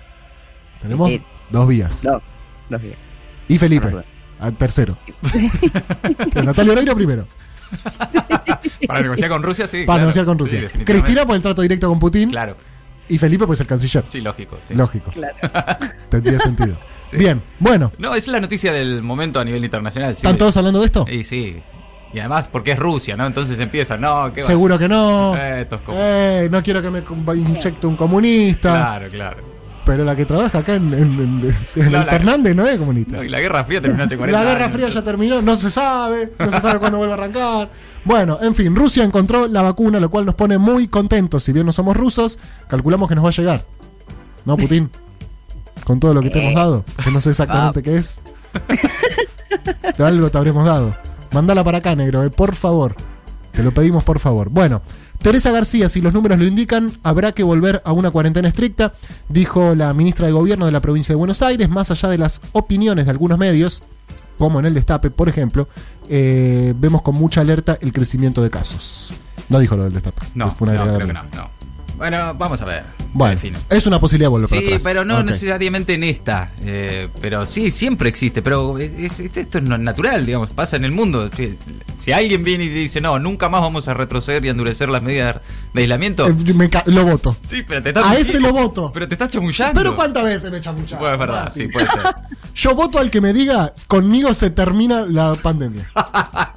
Tenemos 0.82 1.12
dos 1.50 1.68
vías. 1.68 2.02
dos 2.02 2.82
vías. 2.82 2.98
Y 3.48 3.58
Felipe, 3.58 3.92
al 4.40 4.54
tercero. 4.54 4.98
Natalia 6.44 6.74
Oreiro 6.74 6.96
primero. 6.96 7.28
Para 8.88 9.02
negociar 9.02 9.30
con 9.30 9.44
Rusia, 9.44 9.68
sí. 9.68 9.84
Para 9.86 10.00
negociar 10.02 10.26
con 10.26 10.38
Rusia. 10.38 10.70
Cristina 10.86 11.26
por 11.26 11.36
el 11.36 11.42
trato 11.42 11.62
directo 11.62 11.88
con 11.88 12.00
Putin. 12.00 12.30
Claro. 12.30 12.58
Y 13.08 13.18
Felipe 13.18 13.46
pues 13.46 13.60
el 13.60 13.68
canciller. 13.68 14.06
Sí, 14.08 14.22
lógico. 14.22 14.58
Lógico. 14.70 15.12
Claro. 15.12 15.36
Tendría 16.10 16.40
sentido. 16.40 16.78
Bien, 17.12 17.42
bueno. 17.60 17.92
No, 17.98 18.16
es 18.16 18.28
la 18.30 18.40
noticia 18.40 18.72
del 18.72 19.04
momento 19.04 19.40
a 19.40 19.46
nivel 19.46 19.64
internacional. 19.66 20.14
¿Están 20.14 20.38
todos 20.38 20.56
hablando 20.56 20.80
de 20.80 20.86
esto? 20.86 21.06
Sí, 21.10 21.24
sí. 21.26 21.62
Y 22.14 22.20
además 22.20 22.48
porque 22.50 22.72
es 22.72 22.80
Rusia, 22.80 23.18
¿no? 23.18 23.26
Entonces 23.26 23.60
empieza, 23.60 23.98
no, 23.98 24.32
¿qué 24.34 24.42
Seguro 24.42 24.78
que 24.78 24.88
no. 24.88 25.36
Eh, 25.38 25.68
eh, 25.90 26.48
no 26.52 26.64
quiero 26.64 26.82
que 26.82 26.90
me 26.90 27.04
inyecte 27.36 27.88
un 27.88 27.96
comunista. 27.96 28.72
Claro, 28.72 29.10
claro. 29.10 29.51
Pero 29.92 30.06
la 30.06 30.16
que 30.16 30.26
trabaja 30.26 30.60
acá 30.60 30.76
en, 30.76 30.94
el 30.94 31.54
Fernández 32.06 32.56
no 32.56 32.66
es 32.66 32.80
comunista. 32.80 33.26
y 33.26 33.28
la 33.28 33.42
Guerra 33.42 33.66
Fría 33.66 33.82
terminó 33.82 34.06
hace 34.06 34.16
40 34.16 34.42
La 34.42 34.50
Guerra 34.50 34.70
Fría 34.70 34.88
ya 34.88 35.04
terminó, 35.04 35.42
no 35.42 35.58
se 35.58 35.70
sabe, 35.70 36.32
no 36.40 36.50
se 36.50 36.62
sabe 36.62 36.80
cuándo 36.80 36.98
vuelve 36.98 37.12
a 37.12 37.18
arrancar. 37.18 37.70
Bueno, 38.06 38.40
en 38.42 38.56
fin, 38.56 38.74
Rusia 38.74 39.04
encontró 39.04 39.48
la 39.48 39.62
vacuna, 39.62 40.00
lo 40.00 40.10
cual 40.10 40.26
nos 40.26 40.36
pone 40.36 40.58
muy 40.58 40.88
contentos. 40.88 41.44
Si 41.44 41.52
bien 41.52 41.66
no 41.66 41.74
somos 41.74 41.98
rusos, 41.98 42.40
calculamos 42.70 43.10
que 43.10 43.16
nos 43.16 43.26
va 43.26 43.30
a 43.30 43.34
llegar. 43.34 43.66
¿No, 44.46 44.56
Putin? 44.56 44.90
Con 45.84 46.00
todo 46.00 46.14
lo 46.14 46.22
que 46.22 46.30
te 46.30 46.40
hemos 46.40 46.54
Eh. 46.54 46.56
dado, 46.56 46.86
que 47.04 47.12
no 47.12 47.20
sé 47.20 47.32
exactamente 47.32 47.80
Ah. 47.82 47.84
qué 47.84 47.96
es. 47.98 48.22
Pero 49.98 50.06
algo 50.06 50.30
te 50.30 50.38
habremos 50.38 50.66
dado. 50.66 50.96
Mándala 51.34 51.66
para 51.66 51.80
acá, 51.80 51.96
negro, 51.98 52.24
eh, 52.24 52.30
por 52.30 52.56
favor. 52.56 52.96
Te 53.52 53.64
lo 53.64 53.72
pedimos, 53.72 54.04
por 54.04 54.20
favor. 54.20 54.50
Bueno, 54.50 54.82
Teresa 55.22 55.52
García, 55.52 55.88
si 55.88 56.02
los 56.02 56.14
números 56.14 56.40
lo 56.40 56.46
indican, 56.46 56.94
habrá 57.04 57.32
que 57.32 57.44
volver 57.44 57.82
a 57.86 57.92
una 57.92 58.10
cuarentena 58.10 58.48
estricta, 58.48 58.94
dijo 59.30 59.76
la 59.76 59.94
ministra 59.94 60.26
de 60.26 60.32
Gobierno 60.32 60.66
de 60.66 60.72
la 60.72 60.82
provincia 60.82 61.14
de 61.14 61.18
Buenos 61.18 61.42
Aires, 61.42 61.70
más 61.70 61.92
allá 61.92 62.10
de 62.10 62.18
las 62.18 62.42
opiniones 62.54 63.06
de 63.06 63.12
algunos 63.12 63.38
medios, 63.38 63.84
como 64.40 64.60
en 64.60 64.66
el 64.66 64.74
Destape, 64.74 65.12
por 65.12 65.30
ejemplo, 65.30 65.68
eh, 66.10 66.74
vemos 66.76 67.04
con 67.04 67.16
mucha 67.16 67.42
alerta 67.42 67.78
el 67.82 67.94
crecimiento 67.94 68.42
de 68.42 68.50
casos. 68.50 69.14
No 69.50 69.60
dijo 69.60 69.76
lo 69.76 69.84
del 69.84 69.94
Destape. 69.94 70.26
No, 70.34 70.50
fue 70.50 70.70
una 70.70 70.86
no, 70.86 70.96
creo 70.96 71.08
que 71.08 71.14
no. 71.14 71.22
Bueno, 72.02 72.34
vamos 72.34 72.60
a 72.62 72.66
ver. 72.66 72.84
Bueno, 73.14 73.36
Defino. 73.36 73.60
es 73.70 73.86
una 73.86 74.00
posibilidad 74.00 74.32
volver 74.32 74.50
para 74.50 74.62
Sí, 74.62 74.78
pero 74.84 75.06
no 75.06 75.22
necesariamente 75.22 75.94
en 75.94 76.04
esta. 76.04 76.50
eh, 76.64 77.10
pero 77.22 77.46
sí, 77.46 77.70
siempre 77.70 78.10
existe. 78.10 78.42
Pero 78.42 78.80
es- 78.80 79.20
es- 79.20 79.38
esto 79.38 79.60
es 79.60 79.64
natural, 79.64 80.26
digamos. 80.26 80.50
Pasa 80.50 80.78
en 80.78 80.86
el 80.86 80.92
mundo. 80.94 81.30
Si, 81.38 81.56
si 82.00 82.12
alguien 82.12 82.44
viene 82.44 82.64
y 82.64 82.70
dice, 82.70 83.02
no, 83.02 83.20
nunca 83.20 83.50
más 83.50 83.62
vamos 83.62 83.88
a 83.88 83.94
retroceder 83.94 84.44
y 84.46 84.50
endurecer 84.50 84.90
las 84.90 85.04
medidas 85.04 85.36
de 85.74 85.82
aislamiento. 85.82 86.26
Eh, 86.28 86.34
me 86.56 86.70
lo 86.86 87.04
voto. 87.06 87.38
sí, 87.46 87.62
pero 87.68 87.84
te 87.84 87.90
está 87.90 88.10
A 88.10 88.16
ese 88.16 88.40
lo 88.40 88.52
voto. 88.52 88.92
Pero 88.94 89.08
te 89.08 89.14
está 89.14 89.28
chamullando. 89.28 89.78
Pero 89.80 89.96
¿cuántas 89.96 90.24
veces 90.24 90.50
me 90.52 90.60
chamuchaba? 90.60 91.02
Bueno, 91.02 91.14
es 91.14 91.20
verdad, 91.20 91.44
Martín? 91.44 91.68
sí, 91.68 91.72
puede 91.72 91.86
ser. 91.86 92.02
Yo 92.56 92.74
voto 92.74 92.98
al 92.98 93.12
que 93.12 93.22
me 93.22 93.32
diga, 93.32 93.74
conmigo 93.88 94.34
se 94.34 94.50
termina 94.50 95.06
la 95.06 95.36
pandemia. 95.36 95.88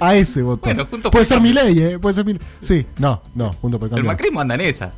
A 0.00 0.14
ese 0.14 0.42
voto. 0.42 0.62
Bueno, 0.64 0.86
junto 0.90 1.10
por 1.10 1.12
Puede 1.12 1.22
el 1.24 1.28
ser 1.28 1.40
mi 1.40 1.52
ley, 1.52 1.78
¿eh? 1.80 1.98
Puede 1.98 2.14
ser 2.14 2.24
mi 2.24 2.38
Sí, 2.60 2.86
no, 2.98 3.22
no, 3.34 3.52
junto 3.60 3.78
por 3.78 3.86
el 3.88 3.92
El 3.92 3.96
cambio. 3.96 4.12
macrismo 4.12 4.40
anda 4.40 4.54
en 4.56 4.60
esa. 4.62 4.92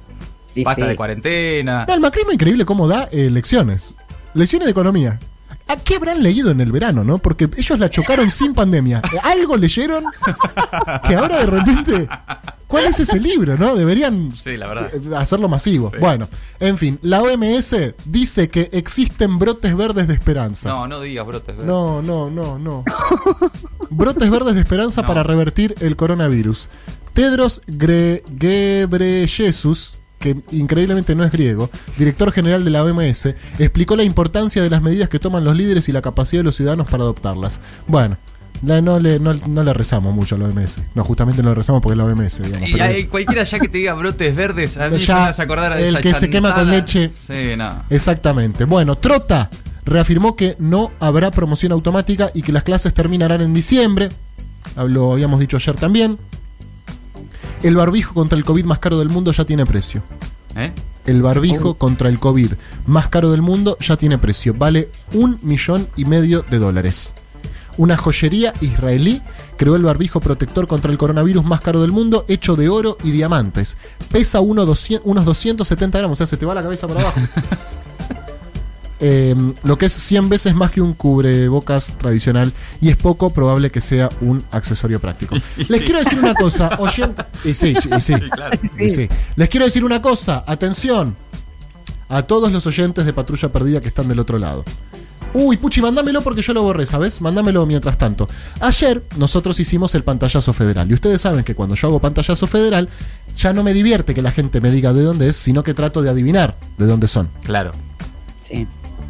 Sí, 0.54 0.64
sí. 0.74 0.82
de 0.82 0.96
cuarentena. 0.96 1.84
No, 1.86 1.94
el 1.94 2.00
macrismo 2.00 2.32
increíble 2.32 2.64
cómo 2.64 2.88
da 2.88 3.08
eh, 3.12 3.30
lecciones. 3.30 3.94
Lecciones 4.34 4.66
de 4.66 4.72
economía. 4.72 5.20
¿A 5.68 5.76
qué 5.76 5.96
habrán 5.96 6.22
leído 6.22 6.50
en 6.50 6.60
el 6.60 6.72
verano, 6.72 7.04
no? 7.04 7.18
Porque 7.18 7.48
ellos 7.56 7.78
la 7.78 7.90
chocaron 7.90 8.30
sin 8.30 8.54
pandemia. 8.54 9.02
¿Algo 9.22 9.56
leyeron? 9.56 10.04
Que 11.06 11.14
ahora 11.14 11.38
de 11.38 11.46
repente. 11.46 12.08
¿Cuál 12.68 12.84
es 12.84 13.00
ese 13.00 13.18
libro, 13.18 13.56
no? 13.56 13.74
Deberían 13.74 14.32
Sí, 14.36 14.56
la 14.56 14.68
verdad. 14.68 14.90
eh, 14.94 15.16
hacerlo 15.16 15.48
masivo. 15.48 15.90
Sí. 15.90 15.96
Bueno, 15.98 16.28
en 16.60 16.78
fin, 16.78 16.98
la 17.02 17.22
OMS 17.22 17.74
dice 18.04 18.50
que 18.50 18.68
existen 18.72 19.38
brotes 19.38 19.74
verdes 19.74 20.06
de 20.06 20.14
esperanza. 20.14 20.68
No, 20.68 20.86
no 20.86 21.00
digas 21.00 21.26
brotes. 21.26 21.56
¿verdad? 21.56 21.66
No, 21.66 22.02
no, 22.02 22.30
no, 22.30 22.58
no. 22.58 22.84
Brotes 23.90 24.30
verdes 24.30 24.54
de 24.54 24.60
esperanza 24.60 25.00
No. 25.00 25.08
para 25.08 25.22
revertir 25.22 25.74
el 25.80 25.96
coronavirus. 25.96 26.68
Tedros 27.14 27.62
Gre 27.66 28.22
que 30.20 30.36
increíblemente 30.50 31.14
no 31.14 31.24
es 31.24 31.32
griego, 31.32 31.70
director 31.96 32.32
general 32.32 32.64
de 32.64 32.70
la 32.70 32.82
OMS, 32.82 33.34
explicó 33.58 33.96
la 33.96 34.02
importancia 34.02 34.62
de 34.62 34.68
las 34.70 34.82
medidas 34.82 35.08
que 35.08 35.18
toman 35.18 35.44
los 35.44 35.56
líderes 35.56 35.88
y 35.88 35.92
la 35.92 36.02
capacidad 36.02 36.40
de 36.40 36.44
los 36.44 36.56
ciudadanos 36.56 36.88
para 36.88 37.04
adoptarlas. 37.04 37.60
Bueno, 37.86 38.16
la- 38.62 38.80
no, 38.80 38.98
le, 38.98 39.18
no, 39.20 39.34
no 39.34 39.62
le 39.62 39.72
rezamos 39.72 40.14
mucho 40.14 40.34
a 40.34 40.38
la 40.38 40.46
OMS. 40.46 40.78
No, 40.94 41.04
justamente 41.04 41.42
no 41.42 41.50
le 41.50 41.54
rezamos 41.56 41.82
porque 41.82 41.92
es 41.94 41.98
la 41.98 42.04
OMS, 42.04 42.42
digamos. 42.42 42.68
Y 42.68 42.72
pero- 42.72 42.84
hay 42.84 43.04
cualquiera 43.04 43.42
ya 43.44 43.58
que 43.58 43.68
te 43.68 43.78
diga 43.78 43.94
brotes 43.94 44.34
verdes, 44.34 44.76
a 44.78 44.88
mí 44.90 44.98
Ya, 44.98 45.14
me 45.16 45.20
hace 45.30 45.42
acordar 45.42 45.74
de 45.76 45.88
el 45.88 45.94
esa 45.94 46.02
que 46.02 46.14
se 46.14 46.30
quema 46.30 46.54
con 46.54 46.70
leche. 46.70 47.10
Sí, 47.26 47.56
no. 47.56 47.82
Exactamente. 47.90 48.64
Bueno, 48.64 48.96
Trota 48.96 49.50
reafirmó 49.84 50.36
que 50.36 50.54
no 50.58 50.90
habrá 51.00 51.30
promoción 51.30 51.72
automática 51.72 52.30
y 52.34 52.42
que 52.42 52.52
las 52.52 52.62
clases 52.62 52.92
terminarán 52.94 53.40
en 53.40 53.54
diciembre. 53.54 54.10
Lo 54.76 55.12
habíamos 55.12 55.40
dicho 55.40 55.56
ayer 55.56 55.76
también. 55.76 56.18
El 57.62 57.74
barbijo 57.76 58.14
contra 58.14 58.38
el 58.38 58.44
COVID 58.44 58.64
más 58.64 58.78
caro 58.78 58.98
del 58.98 59.08
mundo 59.08 59.32
ya 59.32 59.44
tiene 59.44 59.66
precio. 59.66 60.02
¿Eh? 60.56 60.70
El 61.06 61.22
barbijo 61.22 61.74
contra 61.74 62.08
el 62.08 62.18
COVID 62.18 62.52
más 62.86 63.08
caro 63.08 63.30
del 63.30 63.40
mundo 63.42 63.76
ya 63.80 63.96
tiene 63.96 64.18
precio. 64.18 64.54
Vale 64.54 64.88
un 65.14 65.38
millón 65.42 65.88
y 65.96 66.04
medio 66.04 66.44
de 66.50 66.58
dólares. 66.58 67.14
Una 67.78 67.96
joyería 67.96 68.52
israelí 68.60 69.22
creó 69.56 69.76
el 69.76 69.82
barbijo 69.84 70.20
protector 70.20 70.66
contra 70.66 70.92
el 70.92 70.98
coronavirus 70.98 71.44
más 71.44 71.60
caro 71.60 71.80
del 71.80 71.92
mundo, 71.92 72.24
hecho 72.28 72.56
de 72.56 72.68
oro 72.68 72.98
y 73.02 73.12
diamantes. 73.12 73.76
Pesa 74.10 74.40
uno 74.40 74.66
200 74.66 75.08
unos 75.08 75.24
270 75.24 75.98
gramos, 75.98 76.16
o 76.16 76.18
sea, 76.18 76.26
se 76.26 76.36
te 76.36 76.44
va 76.44 76.54
la 76.54 76.62
cabeza 76.62 76.86
para 76.86 77.00
abajo. 77.00 77.20
Eh, 79.00 79.32
lo 79.62 79.78
que 79.78 79.86
es 79.86 79.92
100 79.92 80.28
veces 80.28 80.56
más 80.56 80.72
que 80.72 80.80
un 80.80 80.92
cubrebocas 80.92 81.92
tradicional 81.98 82.52
y 82.80 82.88
es 82.88 82.96
poco 82.96 83.30
probable 83.30 83.70
que 83.70 83.80
sea 83.80 84.10
un 84.20 84.42
accesorio 84.50 84.98
práctico. 84.98 85.36
Les 85.56 85.82
quiero 85.82 86.00
decir 86.00 86.18
una 86.18 86.34
cosa, 86.34 86.70
oyente. 86.80 87.22
Y 87.44 87.54
sí, 87.54 87.76
y 87.96 88.00
sí, 88.00 88.14
claro. 88.14 88.58
y 88.76 88.90
sí. 88.90 89.08
Les 89.36 89.48
quiero 89.48 89.66
decir 89.66 89.84
una 89.84 90.02
cosa, 90.02 90.42
atención 90.48 91.14
a 92.08 92.22
todos 92.22 92.50
los 92.50 92.66
oyentes 92.66 93.04
de 93.04 93.12
Patrulla 93.12 93.50
Perdida 93.50 93.80
que 93.80 93.86
están 93.88 94.08
del 94.08 94.18
otro 94.18 94.38
lado. 94.38 94.64
Uy, 95.34 95.56
Puchi, 95.56 95.80
mándamelo 95.82 96.22
porque 96.22 96.42
yo 96.42 96.52
lo 96.54 96.62
borré, 96.62 96.86
¿sabes? 96.86 97.20
Mándamelo 97.20 97.64
mientras 97.66 97.98
tanto. 97.98 98.28
Ayer 98.60 99.02
nosotros 99.16 99.60
hicimos 99.60 99.94
el 99.94 100.02
pantallazo 100.02 100.52
federal. 100.52 100.90
Y 100.90 100.94
ustedes 100.94 101.20
saben 101.20 101.44
que 101.44 101.54
cuando 101.54 101.74
yo 101.74 101.88
hago 101.88 101.98
pantallazo 102.00 102.46
federal, 102.46 102.88
ya 103.36 103.52
no 103.52 103.62
me 103.62 103.72
divierte 103.74 104.14
que 104.14 104.22
la 104.22 104.32
gente 104.32 104.60
me 104.60 104.70
diga 104.70 104.92
de 104.92 105.02
dónde 105.02 105.28
es, 105.28 105.36
sino 105.36 105.62
que 105.62 105.74
trato 105.74 106.02
de 106.02 106.10
adivinar 106.10 106.56
de 106.78 106.86
dónde 106.86 107.06
son. 107.08 107.28
Claro, 107.44 107.72
Sí. 108.42 108.66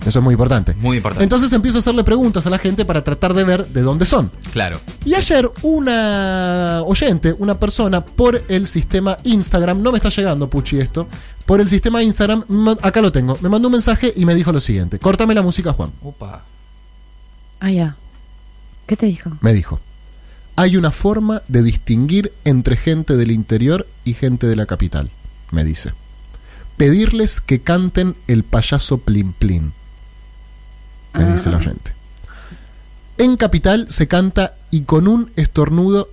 Eso 0.07 0.21
es 0.21 0.23
muy 0.25 0.33
importante. 0.35 0.75
muy 0.75 0.97
importante. 0.99 1.25
Entonces 1.25 1.53
empiezo 1.53 1.79
a 1.79 1.81
hacerle 1.81 2.05
preguntas 2.05 2.47
a 2.47 2.51
la 2.51 2.59
gente 2.59 2.85
para 2.85 3.03
tratar 3.03 3.35
de 3.35 3.43
ver 3.45 3.67
de 3.67 3.83
dónde 3.83 4.07
son. 4.07 4.31
claro. 4.53 4.81
Y 5.05 5.15
ayer 5.15 5.51
una 5.63 6.83
oyente, 6.87 7.35
una 7.39 7.59
persona 7.59 8.05
por 8.05 8.45
el 8.49 8.67
sistema 8.69 9.19
Instagram, 9.25 9.83
no 9.83 9.91
me 9.93 9.99
está 9.99 10.09
llegando 10.11 10.49
Puchi 10.49 10.79
esto, 10.79 11.09
por 11.49 11.63
el 11.63 11.69
sistema 11.71 12.03
Instagram, 12.03 12.45
ma- 12.49 12.77
acá 12.83 13.01
lo 13.01 13.11
tengo, 13.11 13.39
me 13.41 13.49
mandó 13.49 13.69
un 13.69 13.73
mensaje 13.73 14.13
y 14.15 14.27
me 14.27 14.35
dijo 14.35 14.53
lo 14.53 14.61
siguiente, 14.61 14.99
córtame 14.99 15.35
la 15.35 15.41
música 15.43 15.73
Juan, 15.73 15.91
Opa. 16.03 16.45
Ah, 17.61 17.71
ya. 17.71 17.97
¿Qué 18.87 18.97
te 18.97 19.07
dijo? 19.07 19.31
me 19.41 19.55
dijo, 19.55 19.81
hay 20.57 20.77
una 20.77 20.93
forma 20.93 21.41
de 21.49 21.63
distinguir 21.63 22.33
entre 22.45 22.77
gente 22.77 23.17
del 23.17 23.31
interior 23.31 23.87
y 24.05 24.13
gente 24.13 24.47
de 24.47 24.57
la 24.57 24.67
capital, 24.67 25.09
me 25.51 25.65
dice. 25.65 25.93
Pedirles 26.77 27.41
que 27.41 27.61
canten 27.61 28.15
el 28.27 28.45
payaso 28.45 28.99
Plin 28.99 29.33
Plin, 29.33 29.73
me 31.15 31.25
dice 31.33 31.49
la 31.51 31.57
oyente. 31.57 31.93
En 33.17 33.37
capital 33.39 33.87
se 33.91 34.07
canta 34.07 34.55
y 34.71 34.83
con 34.83 35.09
un 35.09 35.31
estornudo 35.37 36.09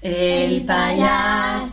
El 0.00 0.64
payaso 0.64 1.69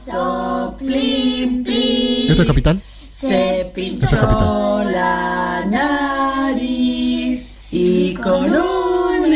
Plim 0.77 1.63
Plim 1.63 2.29
¿Esto 2.29 2.41
es 2.41 2.47
capital? 2.47 2.81
se 3.11 3.71
pinchó 3.75 4.05
es 4.05 4.11
capital. 4.11 4.91
la 4.91 5.65
nariz 5.65 7.51
y 7.71 8.13
con 8.13 8.45
un 8.45 9.33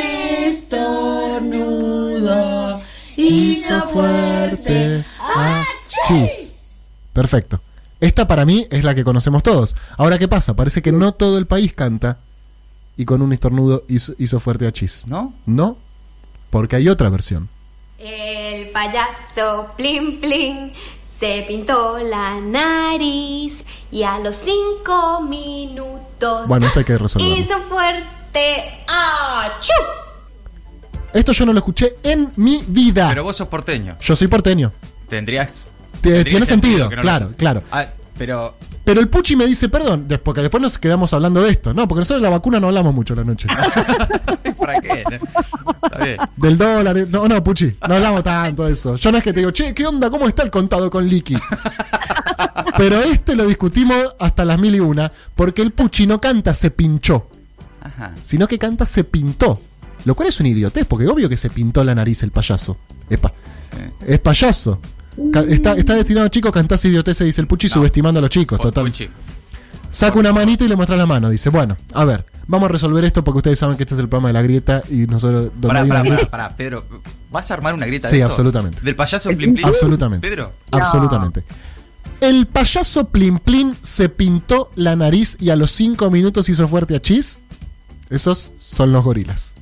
estornudo 1.51 2.81
hizo 3.17 3.81
fuerte 3.89 5.03
achis. 5.19 6.87
Perfecto. 7.13 7.59
Esta 7.99 8.25
para 8.27 8.45
mí 8.45 8.67
es 8.71 8.83
la 8.83 8.95
que 8.95 9.03
conocemos 9.03 9.43
todos. 9.43 9.75
Ahora, 9.97 10.17
¿qué 10.17 10.27
pasa? 10.27 10.55
Parece 10.55 10.81
que 10.81 10.91
no 10.91 11.11
todo 11.13 11.37
el 11.37 11.45
país 11.45 11.73
canta 11.73 12.17
y 12.97 13.05
con 13.05 13.21
un 13.21 13.33
estornudo 13.33 13.83
hizo, 13.89 14.13
hizo 14.17 14.39
fuerte 14.39 14.67
achis. 14.67 15.05
¿No? 15.07 15.33
No, 15.45 15.77
porque 16.49 16.77
hay 16.77 16.87
otra 16.89 17.09
versión. 17.09 17.49
El 18.03 18.69
payaso 18.71 19.73
Plim 19.77 20.19
Plim 20.19 20.71
se 21.19 21.45
pintó 21.47 21.99
la 21.99 22.39
nariz 22.39 23.63
y 23.91 24.03
a 24.03 24.17
los 24.19 24.35
cinco 24.35 25.21
minutos 25.21 26.47
Bueno, 26.47 26.65
esto 26.65 26.79
hay 26.79 26.85
que 26.85 26.97
resolverlo. 26.97 27.35
hizo 27.37 27.59
fuerte 27.69 28.63
¡Achú! 28.87 29.73
Esto 31.13 31.31
yo 31.33 31.45
no 31.45 31.53
lo 31.53 31.59
escuché 31.59 31.95
en 32.03 32.31
mi 32.37 32.63
vida. 32.65 33.09
Pero 33.09 33.23
vos 33.25 33.35
sos 33.35 33.47
porteño. 33.49 33.97
Yo 33.99 34.15
soy 34.15 34.27
porteño. 34.29 34.71
Tendrías. 35.09 35.67
Tiene- 36.01 36.45
sentido, 36.45 36.89
no 36.89 37.01
claro, 37.01 37.29
lo- 37.29 37.35
claro. 37.35 37.63
Ah, 37.71 37.85
pero. 38.21 38.53
Pero 38.83 38.99
el 38.99 39.07
Puchi 39.09 39.35
me 39.35 39.45
dice, 39.47 39.69
perdón, 39.69 40.07
des- 40.07 40.19
porque 40.19 40.41
después 40.41 40.61
nos 40.61 40.77
quedamos 40.77 41.11
hablando 41.13 41.41
de 41.41 41.49
esto. 41.51 41.73
No, 41.73 41.87
porque 41.87 41.99
nosotros 42.01 42.21
de 42.21 42.29
la 42.29 42.35
vacuna 42.35 42.59
no 42.59 42.67
hablamos 42.67 42.93
mucho 42.93 43.13
la 43.15 43.23
noche. 43.23 43.47
¿Para 44.57 44.79
qué? 44.79 45.03
Está 45.83 46.03
bien. 46.03 46.17
Del 46.37 46.57
dólar. 46.57 46.97
eh, 46.97 47.05
No, 47.09 47.27
no, 47.27 47.43
Puchi, 47.43 47.75
no 47.87 47.95
hablamos 47.95 48.23
tanto 48.23 48.65
de 48.65 48.73
eso. 48.73 48.95
Yo 48.97 49.11
no 49.11 49.17
es 49.19 49.23
que 49.23 49.33
te 49.33 49.39
digo, 49.39 49.51
che, 49.51 49.73
¿qué 49.73 49.85
onda? 49.85 50.09
¿Cómo 50.09 50.27
está 50.27 50.43
el 50.43 50.51
contado 50.51 50.89
con 50.89 51.07
Liqui? 51.07 51.35
Pero 52.77 52.99
este 53.01 53.35
lo 53.35 53.45
discutimos 53.45 53.97
hasta 54.19 54.45
las 54.45 54.59
mil 54.59 54.75
y 54.75 54.79
una, 54.79 55.11
porque 55.35 55.61
el 55.61 55.71
Puchi 55.71 56.05
no 56.07 56.19
canta 56.21 56.53
se 56.53 56.71
pinchó, 56.71 57.27
Ajá. 57.81 58.11
sino 58.23 58.47
que 58.47 58.57
canta 58.59 58.85
se 58.85 59.03
pintó. 59.03 59.59
Lo 60.05 60.15
cual 60.15 60.29
es 60.29 60.39
un 60.39 60.47
idiotez, 60.47 60.85
porque 60.87 61.07
obvio 61.07 61.29
que 61.29 61.37
se 61.37 61.49
pintó 61.51 61.83
la 61.83 61.93
nariz 61.93 62.23
el 62.23 62.31
payaso. 62.31 62.77
Es, 63.09 63.19
pa- 63.19 63.31
Sí. 63.71 63.77
es 64.07 64.19
payaso. 64.19 64.79
Ca- 65.31 65.41
Está, 65.41 65.73
está 65.73 65.95
destinado 65.95 66.27
a 66.27 66.29
chicos, 66.29 66.51
cantás 66.51 66.83
idioteces, 66.85 67.25
dice 67.25 67.41
el 67.41 67.47
Puchi, 67.47 67.67
No. 67.67 67.73
subestimando 67.75 68.19
a 68.19 68.21
los 68.21 68.29
chicos, 68.29 68.59
total. 68.59 68.85
Puchi. 68.85 69.09
Saca 69.89 70.17
una 70.17 70.31
manito 70.31 70.63
y 70.63 70.67
le 70.69 70.75
muestra 70.75 70.95
la 70.95 71.05
mano. 71.05 71.29
Dice, 71.29 71.49
bueno, 71.49 71.75
a 71.93 72.05
ver, 72.05 72.25
vamos 72.47 72.69
a 72.69 72.71
resolver 72.71 73.03
esto 73.03 73.23
porque 73.25 73.37
ustedes 73.39 73.59
saben 73.59 73.75
que 73.75 73.83
este 73.83 73.93
es 73.95 73.99
el 73.99 74.07
programa 74.07 74.29
de 74.29 74.33
la 74.33 74.41
grieta 74.41 74.83
y 74.89 75.05
nosotros... 75.07 75.49
Pará, 75.61 75.85
pará, 75.85 76.03
pará, 76.03 76.25
pará, 76.29 76.49
Pedro. 76.55 76.85
¿Vas 77.29 77.51
a 77.51 77.55
armar 77.55 77.73
una 77.73 77.85
grieta 77.85 78.07
Sí, 78.07 78.15
de 78.15 78.21
esto? 78.21 78.31
absolutamente. 78.31 78.79
¿Del 78.81 78.95
payaso 78.95 79.29
Plim 79.35 79.53
Plim? 79.55 79.65
Absolutamente. 79.65 80.29
Pedro. 80.29 80.53
Absolutamente. 80.71 81.43
El 82.21 82.45
payaso 82.47 83.09
Plin 83.09 83.39
Plin 83.39 83.75
se 83.81 84.07
pintó 84.07 84.71
la 84.75 84.95
nariz 84.95 85.35
y 85.39 85.49
a 85.49 85.55
los 85.57 85.71
5 85.71 86.09
minutos 86.09 86.47
hizo 86.47 86.67
fuerte 86.69 86.95
a 86.95 87.01
Chis. 87.01 87.39
Esos 88.09 88.51
son 88.59 88.91
los 88.93 89.03
gorilas. 89.03 89.55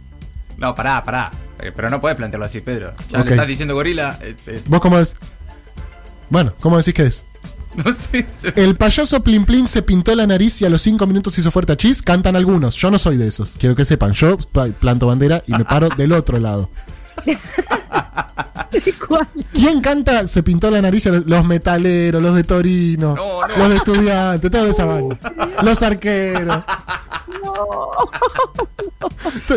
No, 0.58 0.76
pará, 0.76 1.04
pará. 1.04 1.32
Eh, 1.60 1.72
Pero 1.76 1.90
no 1.90 2.02
puedes 2.02 2.18
plantearlo 2.18 2.46
así, 2.46 2.62
Pedro. 2.62 2.94
Ya 3.10 3.20
Ok. 3.22 3.26
le 3.26 3.32
estás 3.32 3.48
diciendo 3.48 3.74
gorila. 3.74 4.20
eh, 4.22 4.36
eh, 4.48 4.62
¿Vos 4.68 4.80
cómo 4.82 4.98
decís? 4.98 5.16
Bueno, 6.30 6.54
¿cómo 6.60 6.78
decís 6.78 6.94
que 6.94 7.04
es? 7.04 7.26
no 7.76 7.96
sé. 7.96 8.26
El 8.56 8.76
payaso 8.76 9.22
Plin 9.24 9.46
Plin 9.46 9.68
se 9.68 9.82
pintó 9.82 10.14
la 10.16 10.26
nariz 10.28 10.62
y 10.62 10.66
a 10.66 10.70
los 10.70 10.82
5 10.82 11.06
minutos 11.08 11.38
hizo 11.38 11.52
fuerte 11.52 11.74
a 11.74 11.78
Chis. 11.78 12.02
Cantan 12.02 12.36
algunos. 12.36 12.76
Yo 12.76 12.90
no 12.92 12.98
soy 13.00 13.18
de 13.18 13.28
esos. 13.28 13.52
Quiero 13.60 13.76
que 13.76 13.86
sepan. 13.86 14.12
Yo 14.14 14.38
planto 14.80 15.08
bandera 15.08 15.44
y 15.48 15.54
me 15.54 15.66
paro 15.66 15.90
del 15.90 16.14
otro 16.14 16.40
lado. 16.40 16.70
¿Cuál? 19.08 19.28
¿Quién 19.52 19.82
canta 19.82 20.28
Se 20.28 20.44
pintó 20.44 20.70
la 20.70 20.82
nariz? 20.82 21.08
a 21.08 21.10
los- 21.10 21.26
Los 21.26 21.44
metaleros, 21.46 22.22
los 22.22 22.36
de 22.36 22.44
Torino, 22.44 23.16
No, 23.16 23.42
no. 23.48 23.58
los 23.58 23.70
de 23.70 23.76
estudiantes, 23.78 24.52
toda 24.52 24.70
esa 24.70 24.86
banda. 24.86 25.18
Los 25.64 25.82
arqueros. 25.82 26.58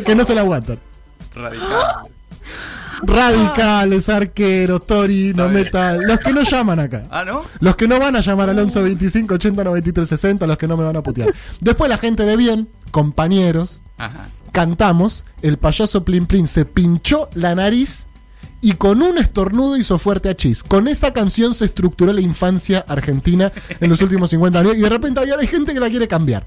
Que 0.05 0.15
no 0.15 0.25
se 0.25 0.35
la 0.35 0.41
aguantan. 0.41 0.79
Radical. 1.35 2.03
Radicales, 3.03 4.09
arqueros, 4.09 4.87
Torino, 4.87 5.49
metal. 5.49 6.01
Los 6.07 6.19
que 6.21 6.33
no 6.33 6.43
llaman 6.43 6.81
acá. 6.81 7.05
Ah, 7.11 7.25
¿no? 7.25 7.43
Los 7.61 7.77
que 7.77 7.87
no 7.87 7.99
van 7.99 8.17
a 8.17 8.21
llamar 8.21 8.49
al 8.49 8.59
11 8.59 8.83
25 8.83 9.35
80 9.35 9.65
93 9.65 10.09
60, 10.09 10.47
los 10.47 10.57
que 10.57 10.67
no 10.67 10.77
me 10.77 10.85
van 10.85 10.97
a 10.97 11.03
putear. 11.03 11.33
Después 11.61 11.89
la 11.91 11.99
gente 11.99 12.25
de 12.25 12.37
bien, 12.37 12.69
compañeros, 12.91 13.83
Ajá. 13.99 14.29
cantamos, 14.53 15.25
el 15.43 15.59
payaso 15.59 16.05
Plin 16.05 16.27
Plin 16.27 16.47
se 16.49 16.65
pinchó 16.65 17.29
la 17.35 17.55
nariz 17.55 18.07
y 18.63 18.75
con 18.75 19.03
un 19.03 19.19
estornudo 19.19 19.77
hizo 19.77 19.99
fuerte 19.99 20.31
a 20.31 20.37
Chis. 20.37 20.63
Con 20.63 20.89
esa 20.89 21.13
canción 21.13 21.53
se 21.55 21.67
estructuró 21.67 22.13
la 22.13 22.21
infancia 22.21 22.85
argentina 22.89 23.53
en 23.81 23.91
los 23.91 24.01
últimos 24.01 24.31
50 24.31 24.61
años 24.61 24.77
y 24.77 24.81
de 24.81 24.89
repente 24.89 25.21
ahora 25.21 25.37
hay 25.41 25.49
gente 25.49 25.75
que 25.75 25.81
la 25.81 25.91
quiere 25.91 26.09
cambiar. 26.09 26.45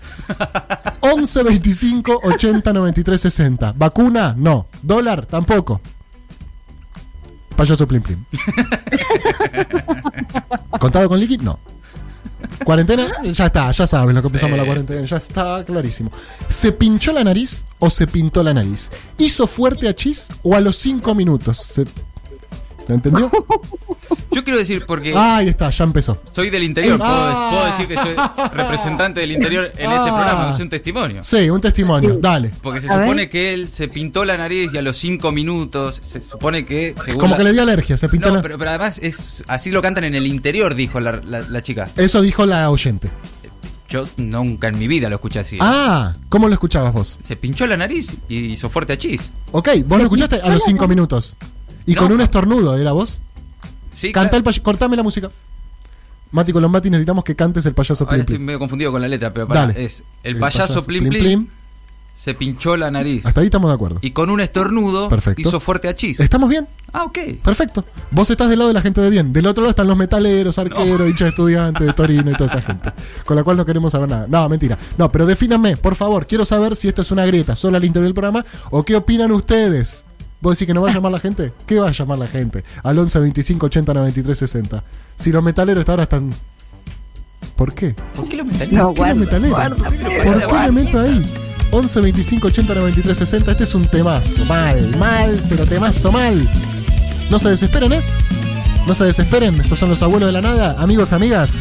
11 1.01 1.43
25 1.43 2.21
80 2.23 2.73
93 2.73 3.21
60. 3.21 3.73
¿Vacuna? 3.77 4.33
No. 4.37 4.67
¿Dólar? 4.81 5.25
Tampoco. 5.25 5.81
Payaso 7.55 7.87
Plin 7.87 8.01
Plin. 8.01 8.25
¿Contado 10.79 11.09
con 11.09 11.19
liqui? 11.19 11.37
No. 11.37 11.59
¿Cuarentena? 12.63 13.07
Ya 13.23 13.45
está, 13.47 13.71
ya 13.71 13.87
sabes 13.87 14.13
lo 14.13 14.21
que 14.21 14.27
empezamos 14.27 14.55
Sí, 14.55 14.59
la 14.59 14.65
cuarentena, 14.65 15.05
ya 15.05 15.17
está 15.17 15.63
clarísimo. 15.63 16.11
¿Se 16.47 16.71
pinchó 16.71 17.11
la 17.11 17.23
nariz 17.23 17.65
o 17.79 17.89
se 17.89 18.07
pintó 18.07 18.43
la 18.43 18.53
nariz? 18.53 18.91
¿Hizo 19.17 19.47
fuerte 19.47 19.87
a 19.87 19.95
Chis 19.95 20.27
o 20.43 20.55
a 20.55 20.61
los 20.61 20.75
5 20.77 21.15
minutos? 21.15 21.57
¿Se... 21.57 21.85
¿Se 22.87 22.93
entendió? 22.93 23.31
Yo 24.31 24.43
quiero 24.43 24.59
decir, 24.59 24.83
porque 24.85 25.13
Ah, 25.15 25.37
ahí 25.37 25.47
está, 25.47 25.69
ya 25.69 25.83
empezó. 25.85 26.21
soy 26.33 26.49
del 26.49 26.63
interior, 26.63 26.97
puedo, 26.97 27.09
Ah. 27.11 27.49
puedo 27.51 27.65
decir 27.67 27.87
que 27.87 27.95
soy 27.95 28.13
representante 28.53 29.21
del 29.21 29.31
interior 29.31 29.65
en 29.65 29.71
este 29.71 29.85
Ah. 29.87 30.05
programa, 30.13 30.51
es 30.53 30.59
un 30.59 30.69
testimonio. 30.69 31.23
Sí, 31.23 31.49
un 31.49 31.61
testimonio, 31.61 32.17
dale. 32.19 32.51
Porque 32.61 32.81
se 32.81 32.89
A 32.91 32.97
ver. 32.97 33.05
supone 33.05 33.29
que 33.29 33.53
él 33.53 33.69
se 33.69 33.87
pintó 33.87 34.25
la 34.25 34.37
nariz 34.37 34.73
y 34.73 34.77
a 34.77 34.81
los 34.81 34.97
cinco 34.97 35.31
minutos 35.31 35.99
se 36.03 36.21
supone 36.21 36.65
que... 36.65 36.93
según 37.05 37.19
Como 37.21 37.31
la- 37.31 37.37
que 37.37 37.43
le 37.45 37.53
dio 37.53 37.61
alergia, 37.61 37.95
se 37.97 38.09
pintó 38.09 38.27
No, 38.29 38.35
la... 38.35 38.41
pero, 38.41 38.57
pero 38.57 38.69
además 38.71 38.99
es 39.01 39.43
así 39.47 39.71
lo 39.71 39.81
cantan 39.81 40.03
en 40.03 40.15
el 40.15 40.27
interior, 40.27 40.75
dijo 40.75 40.99
la, 40.99 41.13
la- 41.25 41.41
la 41.41 41.63
chica. 41.63 41.89
Eso 41.95 42.21
dijo 42.21 42.45
la 42.45 42.69
oyente. 42.69 43.09
Yo 43.87 44.05
nunca 44.17 44.67
en 44.67 44.77
mi 44.79 44.87
vida 44.87 45.07
lo 45.09 45.15
escuché 45.15 45.39
así. 45.39 45.57
Ah, 45.61 46.13
¿cómo 46.27 46.47
lo 46.49 46.53
escuchabas 46.55 46.91
vos? 46.91 47.19
Se 47.23 47.35
pinchó 47.37 47.65
la 47.67 47.77
nariz 47.77 48.15
y 48.27 48.37
hizo 48.51 48.69
fuerte 48.69 48.93
a 48.93 48.97
Chis. 48.97 49.31
Ok, 49.53 49.69
vos 49.85 49.97
lo 49.99 50.05
escuchaste 50.05 50.41
a 50.41 50.49
los 50.49 50.63
5 50.63 50.87
minutos. 50.87 51.37
Y 51.85 51.93
No. 51.95 52.01
con 52.01 52.11
un 52.11 52.21
estornudo, 52.21 52.75
¿era 52.77 52.91
vos? 52.91 53.21
Sí, 53.95 54.11
Canta 54.11 54.29
claro. 54.29 54.37
el 54.37 54.43
payaso. 54.43 54.63
Cortame 54.63 54.95
la 54.97 55.03
música. 55.03 55.29
Mati 56.31 56.51
Colombati, 56.51 56.89
necesitamos 56.89 57.23
que 57.23 57.35
cantes 57.35 57.65
el 57.65 57.73
payaso 57.73 58.03
Ahora 58.03 58.15
Plin 58.15 58.21
estoy 58.21 58.39
medio 58.39 58.59
confundido 58.59 58.91
con 58.91 59.01
la 59.01 59.07
letra, 59.07 59.31
pero 59.33 59.47
pará, 59.47 59.67
Dale. 59.67 59.85
es 59.85 60.03
el, 60.23 60.37
payaso, 60.37 60.83
Plim 60.83 61.07
Plim, 61.07 61.47
se 62.13 62.33
pinchó 62.33 62.75
la 62.75 62.91
nariz 62.91 63.25
Hasta 63.25 63.39
ahí 63.41 63.45
estamos 63.47 63.69
de 63.69 63.75
acuerdo. 63.75 63.99
y 64.01 64.11
con 64.11 64.29
un 64.29 64.41
estornudo 64.41 65.07
Perfecto. 65.07 65.41
hizo 65.47 65.59
fuerte 65.61 65.87
a 65.87 65.95
Chis. 65.95 66.19
¿Estamos 66.19 66.49
bien? 66.49 66.67
Ah, 66.91 67.03
ok. 67.03 67.17
Perfecto. 67.43 67.83
Vos 68.11 68.29
estás 68.29 68.49
del 68.49 68.59
lado 68.59 68.69
de 68.69 68.73
la 68.73 68.81
gente 68.81 69.01
de 69.01 69.09
bien. 69.09 69.33
Del 69.33 69.45
otro 69.47 69.61
lado 69.63 69.71
están 69.71 69.87
los 69.87 69.97
metaleros, 69.97 70.57
arqueros, 70.57 71.07
hinchas 71.09 71.25
de 71.25 71.29
estudiantes, 71.29 71.85
de 71.87 71.91
Torino 71.93 72.31
y 72.31 72.35
toda 72.35 72.49
esa 72.49 72.61
gente. 72.61 72.91
Con 73.25 73.35
la 73.35 73.43
cual 73.43 73.57
no 73.57 73.65
queremos 73.65 73.91
saber 73.91 74.07
nada. 74.09 74.27
No, 74.29 74.47
mentira. 74.47 74.77
No, 74.97 75.11
pero 75.11 75.25
defínanme, 75.25 75.75
por 75.75 75.95
favor. 75.95 76.25
Quiero 76.25 76.45
saber 76.45 76.77
si 76.77 76.87
esto 76.87 77.01
es 77.01 77.11
una 77.11 77.25
grieta 77.25 77.57
solo 77.57 77.75
al 77.75 77.83
interior 77.83 78.05
del 78.07 78.13
programa 78.13 78.45
o 78.71 78.83
qué 78.83 78.95
opinan 78.95 79.31
ustedes. 79.33 80.04
¿Vos 80.41 80.55
decís 80.57 80.67
que 80.67 80.73
no 80.73 80.81
va 80.81 80.89
a 80.89 80.93
llamar 80.93 81.11
la 81.11 81.19
gente? 81.19 81.51
¿Qué 81.65 81.79
va 81.79 81.89
a 81.89 81.91
llamar 81.91 82.17
la 82.19 82.27
gente? 82.27 82.63
Al 82.83 82.97
11 82.99 83.19
25 83.19 83.65
80 83.67 83.93
93 83.93 84.37
60. 84.37 84.83
Si 85.17 85.31
los 85.31 85.43
metaleros 85.43 85.81
hasta 85.81 85.91
ahora 85.93 86.03
están. 86.03 86.31
¿Por 87.55 87.73
qué? 87.73 87.95
¿Por 88.15 88.27
qué 88.27 88.35
lo 88.37 88.45
metalé? 88.45 88.71
No, 88.71 88.93
¿Por 88.93 89.05
qué 89.07 89.13
los 89.15 89.29
guarda, 89.29 89.39
metaleros? 89.39 89.57
guarda, 89.57 90.47
¿Por 90.47 90.47
qué 90.65 90.71
me 90.71 90.83
meto 90.83 90.99
ahí? 90.99 91.25
11 91.71 92.01
25 92.01 92.47
80 92.47 92.75
93 92.75 93.17
60. 93.17 93.51
Este 93.51 93.63
es 93.63 93.75
un 93.75 93.87
temazo. 93.87 94.45
Mal, 94.45 94.97
mal, 94.97 95.41
pero 95.49 95.65
temazo 95.65 96.11
mal. 96.11 96.47
No 97.29 97.39
se 97.39 97.49
desesperen, 97.49 97.93
¿es? 97.93 98.11
No 98.85 98.93
se 98.93 99.05
desesperen. 99.05 99.59
Estos 99.61 99.79
son 99.79 99.89
los 99.89 100.01
abuelos 100.03 100.27
de 100.27 100.33
la 100.33 100.41
nada. 100.41 100.75
Amigos, 100.79 101.11
amigas. 101.13 101.53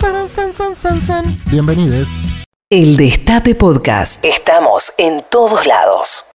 San, 0.00 0.28
san, 0.28 0.52
san, 0.52 0.74
san, 0.74 1.00
san. 1.00 1.24
Bienvenidos. 1.46 2.08
El 2.70 2.96
Destape 2.96 3.54
Podcast. 3.54 4.24
Estamos 4.24 4.92
en 4.98 5.22
todos 5.30 5.64
lados. 5.66 6.24